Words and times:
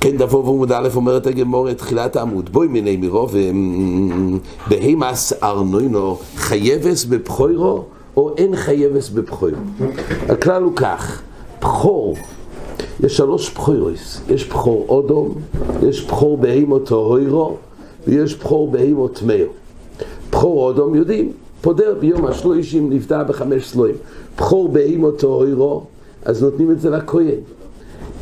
כן, 0.00 0.16
דבו 0.16 0.44
ועמוד 0.44 0.72
א' 0.72 0.88
אומרת 0.96 1.26
הגמור 1.26 1.70
את 1.70 1.78
תחילת 1.78 2.16
העמוד. 2.16 2.52
בואי 2.52 2.68
מיני 2.68 2.96
מירו 2.96 3.28
ובהימאס 4.66 5.32
ארנוינו 5.42 6.18
חייבס 6.36 7.04
בבחוירו 7.04 7.84
או 8.16 8.34
אין 8.36 8.56
חייבס 8.56 9.08
בבחוירו. 9.08 9.60
הכלל 10.28 10.62
הוא 10.62 10.72
כך, 10.76 11.22
בחור, 11.60 12.16
יש 13.04 13.16
שלוש 13.16 13.50
בחוירוס, 13.50 14.20
יש 14.28 14.48
בחור 14.48 14.86
אודום, 14.88 15.34
יש 15.88 16.06
בחור 16.06 16.38
בהימו 16.38 16.78
טהוירו 16.78 17.56
ויש 18.06 18.36
בחור 18.36 18.70
בהימו 18.70 19.08
טמאו. 19.08 19.46
בחור 20.30 20.66
אודום 20.66 20.94
יודעים, 20.94 21.32
פודר 21.66 21.94
ביום 22.00 22.26
השלושים 22.26 22.92
נפדה 22.92 23.24
בחמש 23.24 23.68
סלויים. 23.68 23.94
בחור 24.38 24.68
בהימו 24.68 25.10
טהוירו, 25.10 25.84
אז 26.24 26.42
נותנים 26.42 26.70
את 26.70 26.80
זה 26.80 26.90
לכהן. 26.90 27.40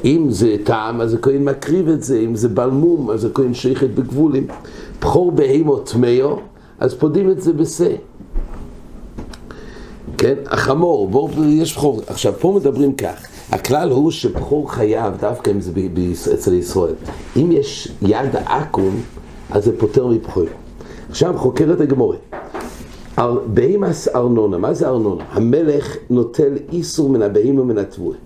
אם 0.05 0.27
זה 0.31 0.57
טעם, 0.65 1.01
אז 1.01 1.15
הכהן 1.15 1.45
מקריב 1.45 1.89
את 1.89 2.03
זה, 2.03 2.19
אם 2.19 2.35
זה 2.37 2.49
בלמום, 2.49 3.11
אז 3.11 3.25
הכהן 3.25 3.55
שייכת 3.55 3.91
בגבולים. 3.91 4.47
בכור 5.01 5.33
בהימו 5.33 5.77
טמאו, 5.77 6.39
אז 6.79 6.95
פודים 6.95 7.31
את 7.31 7.43
זה 7.43 7.53
בשה. 7.53 7.95
כן? 10.19 10.35
החמור, 10.47 11.09
בואו, 11.09 11.45
יש 11.45 11.77
בכור. 11.77 12.01
עכשיו, 12.07 12.33
פה 12.39 12.53
מדברים 12.61 12.93
כך, 12.95 13.27
הכלל 13.51 13.91
הוא 13.91 14.11
שבכור 14.11 14.73
חייב, 14.73 15.15
דווקא 15.21 15.51
אם 15.51 15.61
זה 15.61 15.73
ב- 15.75 16.01
ב- 16.01 16.13
אצל 16.35 16.53
ישראל. 16.55 16.95
אם 17.37 17.53
יש 17.53 17.93
יד 18.03 18.37
עכו"ם, 18.47 18.95
אז 19.51 19.65
זה 19.65 19.79
פוטר 19.79 20.07
מבכור. 20.07 20.45
עכשיו 21.11 21.35
חוקרת 21.37 21.81
הגמורה. 21.81 22.17
בהימאס 23.47 24.09
ארנונה, 24.09 24.59
מה 24.59 24.75
זה 24.75 24.89
ארנונה? 24.89 25.25
המלך 25.31 25.97
נוטל 26.11 26.57
איסור 26.73 27.09
מן 27.09 27.23
הבהמה 27.23 27.61
ומן 27.61 27.79
התבואה. 27.79 28.17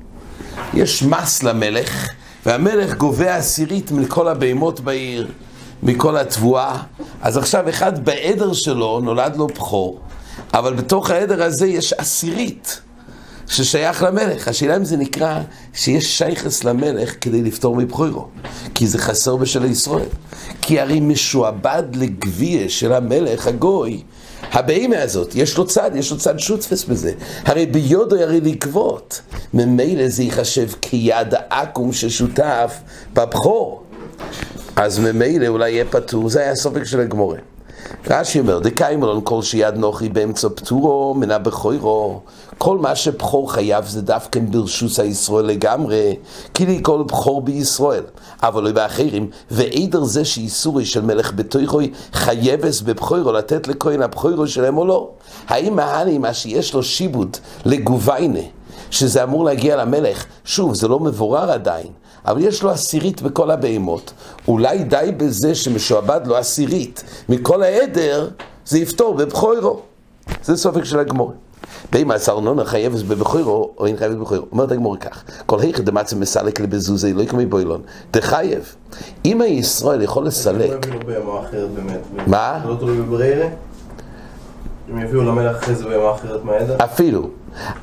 יש 0.75 1.03
מס 1.03 1.43
למלך, 1.43 2.09
והמלך 2.47 2.97
גובה 2.97 3.37
עשירית 3.37 3.93
מכל 3.93 4.29
הבהמות 4.29 4.81
בעיר, 4.81 5.29
מכל 5.83 6.17
התבואה. 6.17 6.83
אז 7.23 7.37
עכשיו 7.37 7.69
אחד 7.69 8.05
בעדר 8.05 8.53
שלו 8.53 9.01
נולד 9.01 9.37
לו 9.37 9.47
בכור, 9.47 10.01
אבל 10.55 10.75
בתוך 10.75 11.11
העדר 11.11 11.43
הזה 11.43 11.67
יש 11.67 11.93
עשירית 11.93 12.81
ששייך 13.49 14.03
למלך. 14.03 14.49
השאלה 14.49 14.77
אם 14.77 14.85
זה 14.85 14.97
נקרא 14.97 15.41
שיש 15.75 16.19
שייכס 16.19 16.65
למלך 16.65 17.15
כדי 17.21 17.43
לפתור 17.43 17.77
מבכורו, 17.77 18.27
כי 18.75 18.87
זה 18.87 18.99
חסר 18.99 19.37
בשל 19.37 19.65
ישראל. 19.65 20.09
כי 20.63 20.81
הרי 20.81 21.01
משועבד 21.01 21.83
לגביע 21.95 22.69
של 22.69 22.93
המלך 22.93 23.47
הגוי. 23.47 24.03
הבהמה 24.43 25.03
הזאת, 25.03 25.35
יש 25.35 25.57
לו 25.57 25.67
צד, 25.67 25.91
יש 25.95 26.11
לו 26.11 26.19
צד 26.19 26.39
שותפס 26.39 26.85
בזה. 26.85 27.13
הרי 27.45 27.67
ביודו 27.67 28.17
הרי 28.17 28.41
לגבות. 28.41 29.21
ממילא 29.55 30.09
זה 30.09 30.23
ייחשב 30.23 30.69
כיד 30.83 31.35
העכו"ם 31.51 31.93
ששותף 31.93 32.79
בבכור. 33.15 33.83
אז 34.77 34.99
ממילא 34.99 35.47
אולי 35.47 35.71
יהיה 35.71 35.85
פטור, 35.85 36.29
זה 36.29 36.41
היה 36.41 36.51
הסופק 36.51 36.85
של 36.85 37.01
הגמורה. 37.01 37.39
רש"י 38.11 38.41
אומר, 38.41 38.59
דקיימלון 38.59 39.21
כל 39.25 39.43
שיד 39.43 39.75
נוחי 39.75 40.09
באמצע 40.09 40.49
פטורו 40.49 41.15
מן 41.15 41.31
הבכורו. 41.31 42.21
כל 42.59 42.79
מה 42.79 42.97
שבכור 42.97 43.53
חייב 43.53 43.87
זה 43.87 44.03
דווקא 44.03 44.41
ברשוס 44.41 45.01
הישראל 45.01 45.45
לגמרי, 45.45 46.17
כי 46.55 46.83
כל 46.83 47.03
בכור 47.03 47.43
בישראל. 47.43 48.05
אבל 48.43 48.63
לא 48.63 48.73
באחרים, 48.73 49.31
ועדר 49.51 50.05
זה 50.05 50.25
שאיסורי 50.25 50.85
של 50.85 51.01
מלך 51.01 51.33
בתויכוי 51.35 51.93
חייבס 52.13 52.81
בבכורו 52.81 53.33
לתת 53.33 53.69
לכהן 53.69 54.03
הבכורו 54.03 54.47
שלהם 54.47 54.79
או 54.79 54.87
לא. 54.87 55.11
האם 55.49 55.77
מהני 55.77 56.19
מה 56.19 56.35
שיש 56.35 56.75
לו 56.75 56.83
שיבוד 56.83 57.37
לגוביינה, 57.65 58.41
שזה 58.91 59.23
אמור 59.23 59.45
להגיע 59.45 59.77
למלך, 59.77 60.25
שוב, 60.45 60.75
זה 60.75 60.89
לא 60.89 61.01
מבורר 61.01 61.51
עדיין, 61.51 61.93
אבל 62.29 62.41
יש 62.41 62.63
לו 62.63 62.71
עשירית 62.71 63.23
בכל 63.23 63.51
הבהמות. 63.51 64.13
אולי 64.49 64.85
די 64.85 65.13
בזה 65.17 65.55
שמשועבד 65.55 66.21
לו 66.27 66.37
עשירית 66.37 67.05
מכל 67.29 67.63
העדר, 67.63 68.29
זה 68.67 68.79
יפתור 68.79 69.15
בבכורו. 69.15 69.81
זה 70.43 70.57
סופק 70.57 70.85
של 70.85 70.99
הגמור. 70.99 71.33
בהמה 71.93 72.15
ארנונה 72.29 72.65
חייבת 72.65 73.03
בבכורו, 73.03 73.71
או 73.79 73.87
אין 73.87 73.97
חייבת 73.97 74.17
בבכורו. 74.17 74.47
אומרת 74.53 74.73
הגמור 74.73 74.97
כך, 74.97 75.25
כל 75.47 75.61
היכא 75.61 75.83
דמצא 75.83 76.17
מסלק 76.17 76.61
לבזוזי, 76.61 77.13
לא 77.13 77.23
יקמי 77.23 77.47
בוילון, 77.47 77.83
דחייב. 78.13 78.75
אם 79.25 79.41
הישראל 79.41 80.03
יכול 80.03 80.27
לסלק. 80.27 80.87
מה? 82.27 82.65
לא 82.69 82.77
תלוי 82.81 83.03
בבריירה? 83.03 83.49
אם 84.93 85.01
יביאו 85.01 85.23
למלך 85.23 85.57
אחרי 85.57 85.75
זה 85.75 85.85
בהמה 85.85 86.15
אחרת 86.15 86.45
מהעדר? 86.45 86.77
אפילו, 86.85 87.29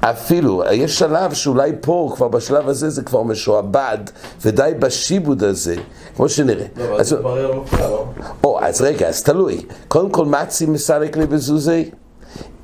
אפילו, 0.02 0.64
יש 0.72 1.00
שלב 1.00 1.34
שאולי 1.34 1.72
פה, 1.82 2.12
כבר 2.16 2.28
בשלב 2.28 2.70
הזה 2.70 2.90
זה 2.90 3.02
כבר 3.02 3.24
משועבד, 3.24 3.98
ודי 4.46 4.72
בשיבוד 4.80 5.44
הזה, 5.44 5.76
כמו 6.16 6.30
שנראה. 6.30 6.66
לא, 6.78 6.84
אבל 6.86 7.00
אז- 7.00 7.10
זה 7.10 7.16
ברר 7.16 7.48
לא 7.52 7.62
מפריע, 7.64 7.88
לא? 7.90 8.06
או, 8.44 8.60
אז 8.62 8.82
רגע, 8.82 9.08
אז 9.08 9.24
תלוי. 9.24 9.66
קודם 9.88 10.10
כל, 10.10 10.26
מצי 10.26 10.66
מסלק 10.66 11.18
לבזוזי? 11.18 11.90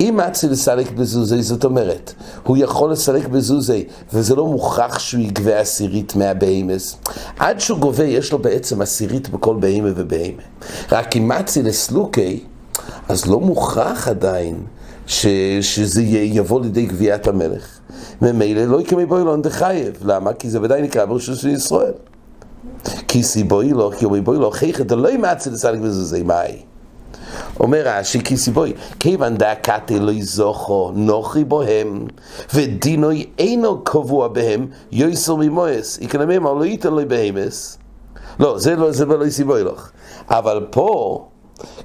אם 0.00 0.20
מצי 0.26 0.48
לסלק 0.48 0.90
בזוזי, 0.90 1.42
זאת 1.42 1.64
אומרת, 1.64 2.12
הוא 2.42 2.56
יכול 2.56 2.92
לסלק 2.92 3.26
בזוזי, 3.28 3.84
וזה 4.12 4.34
לא 4.34 4.46
מוכרח 4.46 4.98
שהוא 4.98 5.20
יגבה 5.20 5.60
עשירית 5.60 6.16
מהבהמס. 6.16 6.96
עד 7.38 7.60
שהוא 7.60 7.78
גובה, 7.78 8.04
יש 8.04 8.32
לו 8.32 8.38
בעצם 8.38 8.82
עשירית 8.82 9.28
בכל 9.28 9.56
בהמה 9.60 9.88
ובהמה. 9.96 10.42
רק 10.92 11.16
אם 11.16 11.28
מצי 11.28 11.62
לסלוקי, 11.62 12.44
אז 13.08 13.26
לא 13.26 13.40
מוכרח 13.40 14.08
עדיין 14.08 14.62
ש, 15.06 15.26
שזה 15.60 16.02
יבוא 16.02 16.60
לידי 16.60 16.86
גביית 16.86 17.26
המלך. 17.26 17.78
ממילא 18.22 18.64
לא 18.64 18.80
יקמי 18.80 19.06
בוילון 19.06 19.42
דחייב. 19.42 19.94
למה? 20.04 20.32
כי 20.32 20.50
זה 20.50 20.60
ודאי 20.62 20.82
נקרא 20.82 21.04
ברשות 21.04 21.38
של 21.38 21.48
ישראל. 21.48 21.92
כי 23.08 23.22
סיבוי 23.22 23.70
לא, 23.72 23.92
כי 23.98 24.04
אומרים 24.04 24.24
בוי 24.24 24.38
לא, 24.38 24.50
חייכת 24.50 24.86
דלא 24.86 25.10
ימצא 25.10 25.50
לסלק 25.50 25.80
בזוזי, 25.80 26.22
מהי? 26.22 26.62
אומר 27.60 27.82
רש"י, 27.84 28.20
כי 28.20 28.36
סיבוי, 28.36 28.72
כיוון 29.00 29.36
דאקתי 29.36 29.98
לא 29.98 30.10
יזוכו 30.10 30.92
נוחי 30.94 31.44
בוהם, 31.44 32.06
ודינוי 32.54 33.26
אינו 33.38 33.84
קבוע 33.84 34.28
בהם, 34.28 34.66
יויסר 34.92 35.34
ממויס, 35.34 35.98
יקנמי 36.00 36.36
אמר 36.36 36.52
לא 36.52 36.64
ייתן 36.64 36.94
לו 36.94 37.08
בהמס. 37.08 37.78
לא, 38.40 38.58
זה 38.58 38.76
לא, 38.76 38.92
זה 38.92 39.06
לא 39.06 39.30
סיבוי 39.30 39.64
לך. 39.64 39.90
אבל 40.28 40.66
פה, 40.70 41.24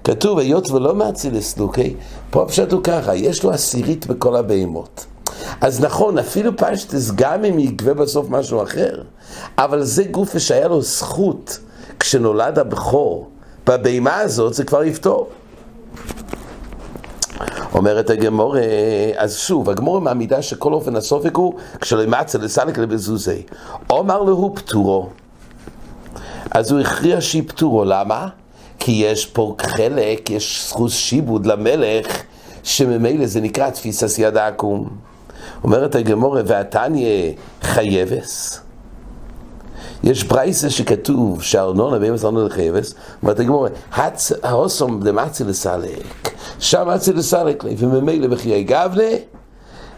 כתוב, 0.04 0.40
היות 0.40 0.72
ולא 0.72 0.96
מאציל 0.96 1.38
לסלוקי, 1.38 1.96
פה 2.30 2.44
הפשט 2.44 2.72
הוא 2.72 2.84
ככה, 2.84 3.16
יש 3.16 3.44
לו 3.44 3.52
עשירית 3.52 4.08
בכל 4.08 4.36
הבהמות. 4.36 5.06
אז 5.62 5.84
נכון, 5.84 6.18
אפילו 6.18 6.58
פשטס, 6.58 7.12
גם 7.16 7.46
אם 7.46 7.60
יגבה 7.60 7.94
בסוף 7.94 8.30
משהו 8.30 8.64
אחר, 8.64 9.02
אבל 9.58 9.84
זה 9.84 10.04
גוף 10.04 10.38
שהיה 10.38 10.68
לו 10.68 10.82
זכות 10.82 11.60
כשנולד 12.00 12.60
הבכור 12.60 13.30
בבהמה 13.68 14.16
הזאת, 14.16 14.54
זה 14.54 14.64
כבר 14.64 14.84
יפתור. 14.84 15.30
אומרת 17.74 18.10
הגמורה, 18.10 18.62
אז 19.16 19.38
שוב, 19.38 19.70
הגמורה 19.70 20.00
מעמידה 20.00 20.42
שכל 20.42 20.74
אופן 20.74 20.96
הסופק 20.96 21.36
הוא 21.36 21.54
כשלא 21.82 22.02
ימצא 22.04 22.38
לסלק 22.38 22.78
לבזוזי. 22.78 23.44
אומר 23.90 24.24
לו 24.24 24.56
פטורו. 24.56 25.10
אז 26.52 26.72
הוא 26.72 26.80
הכריע 26.80 27.22
שהיא 27.22 27.44
פטורו, 27.48 27.86
למה? 27.86 28.28
כי 28.80 28.92
יש 28.92 29.26
פה 29.26 29.56
חלק, 29.62 30.30
יש 30.30 30.66
זכות 30.70 30.92
שיבוד 30.92 31.46
למלך, 31.46 32.24
שממילא 32.64 33.26
זה 33.26 33.42
נקרא 33.42 33.70
תפיסת 33.70 34.20
יד 34.20 34.38
העקום. 34.38 34.90
אומרת 35.64 35.96
הגמורה, 35.96 36.42
והתניא 36.46 37.34
חייבס. 37.62 38.62
יש 40.04 40.24
ברייסה 40.24 40.70
שכתוב 40.70 41.44
שהארנונה 41.44 42.00
באמס 42.00 42.26
ארנונה 42.26 42.50
חייבס, 42.50 42.94
אומרת 43.24 43.40
הגמורה, 43.40 43.70
האוסום 44.44 45.04
דמצי 45.04 45.44
לסלק, 45.44 46.30
שם 46.60 46.88
מצי 46.96 47.14
לסלק 47.14 47.64
וממילא 47.78 48.28
בחיי 48.28 48.64
גבנה, 48.64 49.04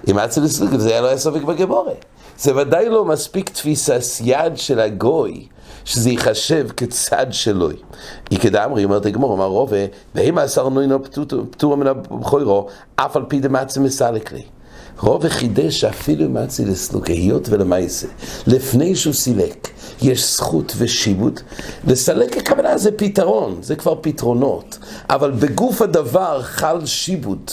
אם 0.09 0.17
מצי 0.17 0.39
לסלק, 0.41 0.69
זה 0.77 0.89
היה 0.89 1.01
לא 1.01 1.07
היה 1.07 1.17
ספק 1.17 1.41
בגמורה. 1.41 1.91
זה 2.39 2.55
ודאי 2.55 2.89
לא 2.89 3.05
מספיק 3.05 3.49
תפיסת 3.49 4.01
יד 4.21 4.57
של 4.57 4.79
הגוי, 4.79 5.47
שזה 5.89 6.09
ייחשב 6.09 6.67
כצד 6.77 7.25
שלוי. 7.31 7.75
יקדא 8.31 8.65
אמרי, 8.65 8.83
אומרת 8.83 9.05
הגמור, 9.05 9.33
אמר 9.33 9.45
רובה, 9.45 9.77
והמה 10.15 10.41
עשר 10.41 10.69
נוינו 10.69 10.99
פטור 11.51 11.77
מן 11.77 11.87
הבכורו, 11.87 12.67
אף 12.95 13.15
על 13.15 13.23
פי 13.27 13.39
דמצי 13.39 13.79
מסלק 13.79 14.31
לי. 14.31 14.43
רובה 14.99 15.29
חידש 15.29 15.79
שאפילו 15.79 16.29
מצי 16.29 16.65
לסלוק, 16.65 17.07
היות 17.07 17.49
ולמעשה, 17.49 18.07
לפני 18.47 18.95
שהוא 18.95 19.13
סילק, 19.13 19.67
יש 20.01 20.35
זכות 20.35 20.73
ושיבוד. 20.77 21.39
לסלק 21.87 22.37
הכוונה 22.37 22.77
זה 22.77 22.91
פתרון, 22.91 23.57
זה 23.61 23.75
כבר 23.75 23.95
פתרונות. 24.01 24.77
אבל 25.09 25.31
בגוף 25.31 25.81
הדבר 25.81 26.41
חל 26.41 26.85
שיבוד. 26.85 27.51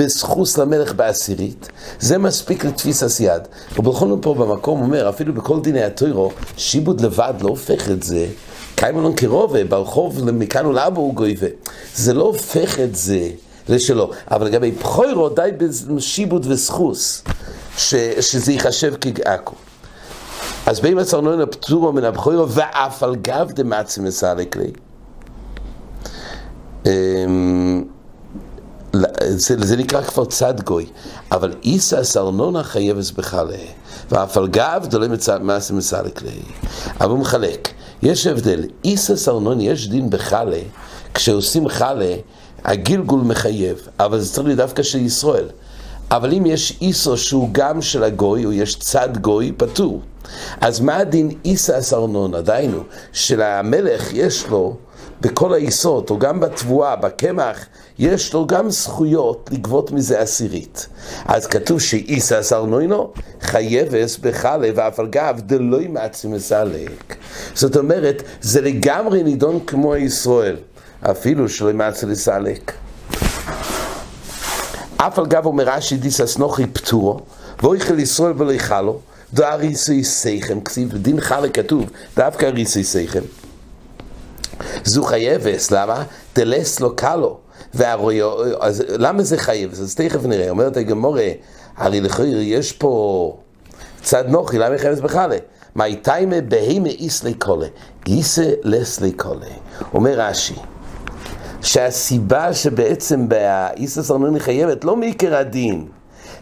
וזכוס 0.00 0.58
למלך 0.58 0.94
בעשירית, 0.94 1.68
זה 2.00 2.18
מספיק 2.18 2.64
לתפיס 2.64 3.02
הסייד. 3.02 3.42
ובכל 3.78 4.08
זאת 4.08 4.18
פה 4.22 4.34
במקום 4.34 4.82
אומר, 4.82 5.08
אפילו 5.08 5.34
בכל 5.34 5.60
דיני 5.60 5.82
הטוירו, 5.82 6.30
שיבוד 6.56 7.00
לבד 7.00 7.34
לא 7.40 7.48
הופך 7.48 7.90
את 7.90 8.02
זה, 8.02 8.26
קיימלון 8.76 9.16
כרובה, 9.16 9.64
ברחוב 9.64 10.30
מכאן 10.30 10.66
ולאבו 10.66 11.00
הוא 11.00 11.14
גויבה. 11.14 11.46
זה 11.94 12.14
לא 12.14 12.22
הופך 12.22 12.80
את 12.80 12.96
זה 12.96 13.28
לשלו. 13.68 14.10
אבל 14.30 14.46
לגבי 14.46 14.70
בכוירו, 14.70 15.28
די 15.28 15.50
בשיבוד 15.94 16.46
וסחוס. 16.48 17.22
ש, 17.76 17.94
שזה 18.20 18.52
ייחשב 18.52 18.94
כעכו. 19.00 19.54
אז 20.66 20.80
בין 20.80 21.00
מצרנון 21.00 21.40
הפטורו 21.40 21.92
מן 21.92 22.04
הבכורו 22.04 22.48
ואף 22.48 23.02
על 23.02 23.16
גב 23.16 23.50
דמצי 23.54 24.00
מסלק 24.00 24.56
לי. 24.56 24.72
זה, 29.20 29.56
זה 29.58 29.76
נקרא 29.76 30.02
כבר 30.02 30.24
צד 30.24 30.60
גוי, 30.60 30.86
אבל 31.32 31.54
איסא 31.64 32.04
סרנונה 32.04 32.62
חייבס 32.62 33.10
בחלה, 33.10 33.56
ואף 34.10 34.36
על 34.36 34.48
גב 34.48 34.86
דלא 34.90 35.06
מעשה 35.40 35.74
מסלק 35.74 36.22
לי. 36.22 36.42
אבל 37.00 37.10
הוא 37.10 37.18
מחלק, 37.18 37.68
יש 38.02 38.26
הבדל, 38.26 38.64
איסא 38.84 39.16
סרנון 39.16 39.60
יש 39.60 39.88
דין 39.88 40.10
בחלה, 40.10 40.60
כשעושים 41.14 41.68
חלה, 41.68 42.14
הגלגול 42.64 43.20
מחייב, 43.20 43.88
אבל 43.98 44.20
זה 44.20 44.32
צריך 44.32 44.46
להיות 44.46 44.58
דווקא 44.58 44.82
של 44.82 44.98
ישראל. 44.98 45.48
אבל 46.10 46.32
אם 46.32 46.46
יש 46.46 46.78
איסו 46.80 47.16
שהוא 47.16 47.48
גם 47.52 47.82
של 47.82 48.04
הגוי, 48.04 48.44
או 48.44 48.52
יש 48.52 48.78
צד 48.78 49.18
גוי, 49.18 49.52
פטור. 49.56 50.00
אז 50.60 50.80
מה 50.80 50.96
הדין 50.96 51.30
איסא 51.44 51.80
סרנונה? 51.80 52.40
דהיינו, 52.40 52.82
שלמלך 53.12 54.12
יש 54.12 54.46
לו 54.46 54.76
בכל 55.20 55.54
היסוד, 55.54 56.10
או 56.10 56.18
גם 56.18 56.40
בתבואה, 56.40 56.96
בקמח, 56.96 57.66
יש 57.98 58.34
לו 58.34 58.46
גם 58.46 58.70
זכויות 58.70 59.50
לגבות 59.52 59.92
מזה 59.92 60.20
עשירית. 60.20 60.86
אז 61.24 61.46
כתוב 61.46 61.80
שאיסא 61.80 62.42
סרנוינו 62.42 63.12
חייבס 63.40 64.18
בחלה 64.18 64.68
ואף 64.74 65.00
על 65.00 65.06
גב 65.06 65.40
דלוי 65.46 65.88
מעצי 65.88 66.28
מסלק. 66.28 67.16
זאת 67.54 67.76
אומרת, 67.76 68.22
זה 68.40 68.60
לגמרי 68.60 69.22
נידון 69.22 69.60
כמו 69.66 69.96
ישראל, 69.96 70.56
אפילו 71.02 71.48
שלא 71.48 71.72
מעצי 71.72 72.06
לסלק. 72.06 72.72
אף 74.96 75.18
על 75.18 75.26
גב 75.26 75.46
אומר 75.46 75.64
רש"י 75.68 75.96
דיסס 75.96 76.38
נוחי 76.38 76.66
פטורו, 76.66 77.20
ואויכל 77.62 77.98
ישראל 77.98 78.32
ולא 78.36 78.52
יחלו, 78.52 79.00
דאריסי 79.34 80.04
סייכם, 80.04 80.60
כסיב 80.60 80.92
בדין 80.92 81.20
חלה 81.20 81.48
כתוב, 81.48 81.90
דווקא 82.16 82.46
אריסי 82.46 82.84
סייכם. 82.84 83.22
זו 84.84 85.02
חייבס, 85.02 85.70
למה? 85.70 86.02
תלס 86.32 86.80
לא 86.80 86.92
קלו. 86.96 87.38
אז 88.60 88.84
למה 88.88 89.22
זה 89.22 89.38
חייב? 89.38 89.70
אז 89.72 89.94
תכף 89.94 90.24
נראה, 90.24 90.50
אומרת 90.50 90.76
הגמורה, 90.76 91.28
הרי 91.76 92.00
לכיר 92.00 92.40
יש 92.40 92.72
פה 92.72 93.36
צד 94.02 94.24
נוחי, 94.28 94.58
למה 94.58 94.78
חייבס 94.78 95.00
בחלה? 95.00 95.36
מאי 95.76 95.96
תיימה 95.96 96.40
בהימה 96.40 96.88
איסלי 96.88 97.34
קולה, 97.34 97.66
גיסה 98.04 98.50
לסלי 98.62 99.12
קולה. 99.12 99.46
אומר 99.94 100.20
רש"י, 100.20 100.54
שהסיבה 101.62 102.54
שבעצם 102.54 103.28
באיסס 103.28 104.10
ארנוני 104.10 104.40
חייבת 104.40 104.84
לא 104.84 104.96
מעיקר 104.96 105.36
הדין, 105.36 105.86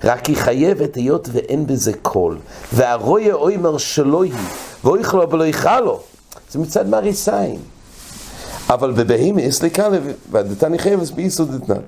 רק 0.05 0.27
היא 0.27 0.37
חייבת 0.37 0.95
היות 0.95 1.29
ואין 1.33 1.67
בזה 1.67 1.93
קול. 2.03 2.39
והרויה 2.73 3.35
אוימר 3.35 3.79
שלא 3.79 4.25
היא, 4.25 4.33
ואוי 4.85 5.05
חלו 5.05 5.31
ולא 5.31 5.45
יחלו. 5.45 6.01
זה 6.51 6.59
מצד 6.59 6.89
מריסיים. 6.89 7.78
אבל 8.69 8.93
בבהימה 8.93 9.51
סליקה 9.51 9.89
והדתני 10.31 10.79
חייבס 10.79 11.11
באיסו 11.11 11.45
דתנן. 11.45 11.81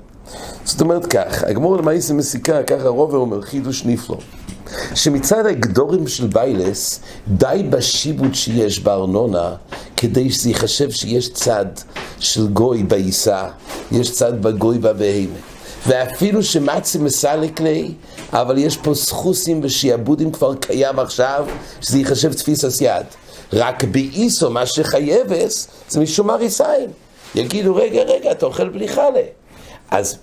זאת 0.65 0.81
אומרת 0.81 1.07
כך, 1.07 1.45
הגמור 1.45 1.77
למעשה 1.77 2.15
מסיקה, 2.15 2.63
ככה 2.63 2.89
רובר 2.89 3.17
אומר, 3.19 3.43
חידוש 3.43 3.85
נפלא. 3.85 4.19
שמצד 4.95 5.47
הגדורים 5.47 6.09
של 6.09 6.27
ביילס, 6.27 7.01
די 7.29 7.67
בשיבוד 7.71 8.35
שיש 8.35 8.81
בארנונה, 8.81 9.55
כדי 9.97 10.31
שזה 10.31 10.49
ייחשב 10.49 10.91
שיש 10.91 11.33
צד 11.33 11.67
של 12.19 12.49
גוי 12.49 12.83
בעיסה, 12.83 13.49
יש 13.93 14.13
צד 14.13 14.43
בגוי 14.43 14.79
בבהימה. 14.79 15.37
ואפילו 15.87 16.43
שמצי 16.43 16.99
מסלק 16.99 17.61
לי, 17.61 17.95
אבל 18.33 18.59
יש 18.59 18.77
פה 18.77 18.95
סחוסים 18.95 19.61
ושיעבודים 19.63 20.33
כבר 20.33 20.55
קיים 20.55 20.99
עכשיו, 20.99 21.47
שזה 21.81 21.99
ייחשב 21.99 22.33
תפיס 22.33 22.81
יד. 22.81 23.07
רק 23.53 23.85
באיסו, 23.85 24.51
מה 24.51 24.67
שחייבס, 24.67 25.69
זה 25.89 26.01
משום 26.01 26.31
הריסיים. 26.31 26.91
יגידו, 27.35 27.77
רגע, 27.77 28.03
רגע, 28.03 28.33
אתה 28.33 28.47
אוכל 28.47 28.69
בלי 28.69 28.89
חלה. 28.89 29.23
אז 29.91 30.19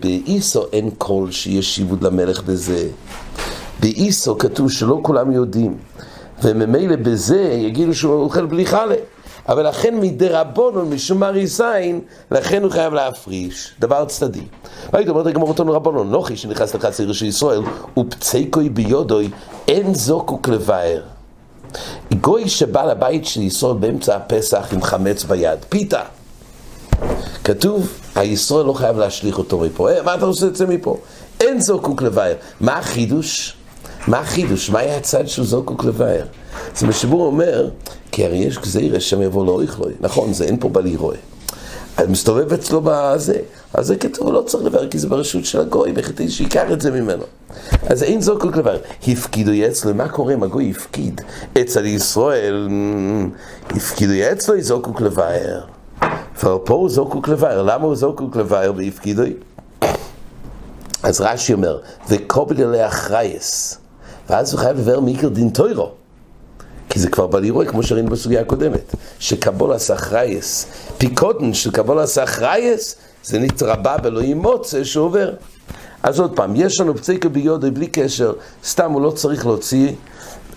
באיסו 0.00 0.66
אין 0.72 0.90
קול 0.98 1.30
שיש 1.30 1.74
שיבוד 1.74 2.02
למלך 2.04 2.42
בזה. 2.42 2.88
באיסו 3.80 4.38
כתוב 4.38 4.70
שלא 4.70 4.98
כולם 5.02 5.32
יודעים, 5.32 5.76
וממילא 6.42 6.96
בזה 6.96 7.40
יגידו 7.40 7.94
שהוא 7.94 8.14
אוכל 8.14 8.46
בלי 8.46 8.66
חלה. 8.66 8.94
אבל 9.48 9.68
לכן 9.68 10.00
מדי 10.00 10.28
רבונון, 10.28 10.90
משום 10.90 11.22
הריסיים, 11.22 12.00
לכן 12.30 12.62
הוא 12.62 12.70
חייב 12.70 12.94
להפריש, 12.94 13.74
דבר 13.80 14.04
צדדי. 14.04 14.44
והיית 14.92 15.08
אומרת 15.08 15.26
הגמור 15.26 15.48
אותנו 15.48 15.72
רבונון, 15.72 16.10
נוחי 16.10 16.36
שנכנס 16.36 16.74
לחצי 16.74 17.14
של 17.14 17.26
ישראל, 17.26 17.60
ופציקוי 17.98 18.68
ביודוי, 18.68 19.30
אין 19.68 19.94
זוקוק 19.94 20.48
לבאר. 20.48 21.02
גוי 22.20 22.48
שבא 22.48 22.84
לבית 22.84 23.26
של 23.26 23.42
ישראל 23.42 23.76
באמצע 23.76 24.16
הפסח 24.16 24.68
עם 24.72 24.82
חמץ 24.82 25.24
ביד, 25.24 25.58
פיתה. 25.68 26.02
כתוב, 27.44 27.88
הישראל 28.14 28.66
לא 28.66 28.72
חייב 28.72 28.98
להשליך 28.98 29.38
אותו 29.38 29.58
מפה. 29.58 29.90
אה, 29.90 30.02
מה 30.02 30.14
אתה 30.14 30.24
עושה 30.24 30.46
את 30.46 30.56
זה 30.56 30.66
מפה? 30.66 30.96
אין 31.40 31.60
זוקוק 31.60 32.02
לבאר. 32.02 32.34
מה 32.60 32.78
החידוש? 32.78 33.56
מה 34.08 34.18
החידוש? 34.18 34.70
מה 34.70 34.78
היה 34.78 34.96
הצד 34.96 35.28
של 35.28 35.44
זוקוק 35.44 35.84
לבאר? 35.84 36.24
אז 36.76 36.84
משבור 36.84 37.26
אומר, 37.26 37.68
כי 38.12 38.24
הרי 38.24 38.36
יש 38.36 38.58
גזירה 38.58 39.00
שם 39.00 39.22
יבוא 39.22 39.46
לא 39.46 39.64
יכלוי. 39.64 39.92
נכון, 40.00 40.32
זה 40.32 40.44
אין 40.44 40.56
פה 40.60 40.68
בלי 40.68 40.96
רואה. 40.96 41.16
מסתובב 42.08 42.52
אצלו 42.52 42.80
בזה, 42.84 43.36
אז 43.74 43.86
זה 43.86 43.96
כתוב, 43.96 44.32
לא 44.32 44.42
צריך 44.42 44.64
לבאר, 44.64 44.88
כי 44.88 44.98
זה 44.98 45.08
ברשות 45.08 45.44
של 45.44 45.60
הגוי, 45.60 45.92
וכדי 45.94 46.30
שיקח 46.30 46.64
את 46.72 46.80
זה 46.80 46.90
ממנו. 46.90 47.24
אז 47.86 48.02
אין 48.02 48.20
זוקוק 48.20 48.56
לבאר. 48.56 48.78
הפקידו 49.08 49.52
אצלו, 49.68 49.94
מה 49.94 50.08
קורה 50.08 50.34
אם 50.34 50.42
הגוי 50.42 50.70
הפקיד? 50.70 51.20
אצל 51.60 51.84
ישראל, 51.84 52.68
הפקידו 53.70 54.12
אצלו, 54.32 54.54
זוקוק 54.60 55.00
לבאר. 55.00 55.60
ופה 56.38 56.74
הוא 56.74 56.90
זוקוק 56.90 57.28
לבאר. 57.28 57.62
למה 57.62 57.84
הוא 57.84 57.96
זוקוק 57.96 58.36
לבאר 58.36 58.72
והפקידו? 58.76 59.22
אז 61.02 61.20
רש"י 61.20 61.52
אומר, 61.52 61.78
וקובל 62.08 62.62
אליה 62.62 62.86
אחרייס. 62.86 63.78
ואז 64.30 64.52
הוא 64.52 64.60
חייב 64.60 64.78
לבאר 64.78 65.00
מיקר 65.00 65.28
דין 65.28 65.50
טוירו. 65.50 65.99
כי 66.90 66.98
זה 66.98 67.10
כבר 67.10 67.40
לראות, 67.40 67.68
כמו 67.68 67.82
שראינו 67.82 68.10
בסוגיה 68.10 68.40
הקודמת, 68.40 68.94
שקבולה 69.18 69.78
סחרייס, 69.78 70.66
פיקודן 70.98 71.54
של 71.54 71.70
קבולה 71.70 72.06
סחרייס, 72.06 72.96
זה 73.24 73.38
נתרבה 73.38 73.98
באלוהים 73.98 74.38
מוצא 74.38 74.84
שעובר. 74.84 75.34
אז 76.02 76.20
עוד 76.20 76.36
פעם, 76.36 76.52
יש 76.56 76.80
לנו 76.80 76.96
פציקה 76.96 77.28
ביודו 77.28 77.72
בלי 77.72 77.86
קשר, 77.86 78.32
סתם 78.64 78.92
הוא 78.92 79.02
לא 79.02 79.10
צריך 79.10 79.46
להוציא 79.46 79.92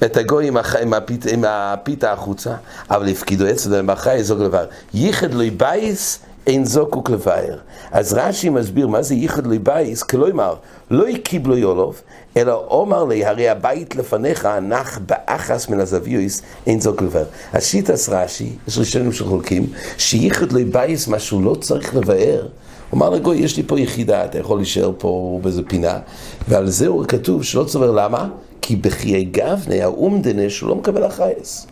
את 0.05 0.17
הגוי 0.17 0.47
עם, 0.47 0.57
הח... 0.57 0.75
עם, 0.75 0.93
הפית... 0.93 1.25
עם 1.25 1.45
הפיתה 1.47 2.11
החוצה, 2.11 2.55
אבל 2.89 3.09
הפקידו 3.09 3.49
אצלו 3.51 3.77
בחי 3.85 4.23
זוג 4.23 4.41
לבר. 4.41 4.65
ייחד 4.93 5.33
לו 5.33 5.43
בייס 5.57 6.19
אין 6.47 6.65
זוקוק 6.65 7.09
לבאר. 7.09 7.57
אז 7.91 8.13
רש"י 8.13 8.49
מסביר 8.49 8.87
מה 8.87 9.01
זה 9.01 9.15
ייחד 9.15 9.47
לי 9.47 9.59
בייס, 9.59 10.03
כלומר, 10.03 10.55
לא 10.91 11.07
הקיבלו 11.07 11.57
יולוב, 11.57 12.01
אלא 12.37 12.65
אומר 12.67 13.03
לי, 13.03 13.25
הרי 13.25 13.49
הבית 13.49 13.95
לפניך 13.95 14.45
נח 14.61 14.99
באחס 15.05 15.69
מן 15.69 15.79
הזביוס, 15.79 16.41
אין 16.67 16.81
זוק 16.81 17.01
לבאר. 17.01 17.25
אז 17.53 17.65
שיטס 17.65 18.09
רש"י, 18.09 18.49
יש 18.67 18.77
ראשונים 18.77 19.11
שחולקים, 19.11 19.67
שייחד 19.97 20.51
לי 20.51 20.65
בייס, 20.65 21.07
מה 21.07 21.19
שהוא 21.19 21.43
לא 21.43 21.55
צריך 21.55 21.95
לבאר. 21.95 22.47
הוא 22.89 22.97
אמר 22.97 23.09
לגוי, 23.09 23.37
יש 23.37 23.57
לי 23.57 23.63
פה 23.63 23.79
יחידה, 23.79 24.25
אתה 24.25 24.37
יכול 24.37 24.57
להישאר 24.57 24.91
פה 24.97 25.39
באיזה 25.43 25.61
פינה, 25.67 25.99
ועל 26.47 26.69
זה 26.69 26.87
הוא 26.87 27.05
כתוב 27.05 27.43
שלא 27.43 27.63
צובר 27.63 27.91
למה? 27.91 28.29
כי 28.61 28.75
בחיי 28.75 29.23
גבנה, 29.23 29.83
האומדנה, 29.83 30.49
שהוא 30.49 30.69
לא 30.69 30.75
מקבל 30.75 31.03
החייס. 31.03 31.67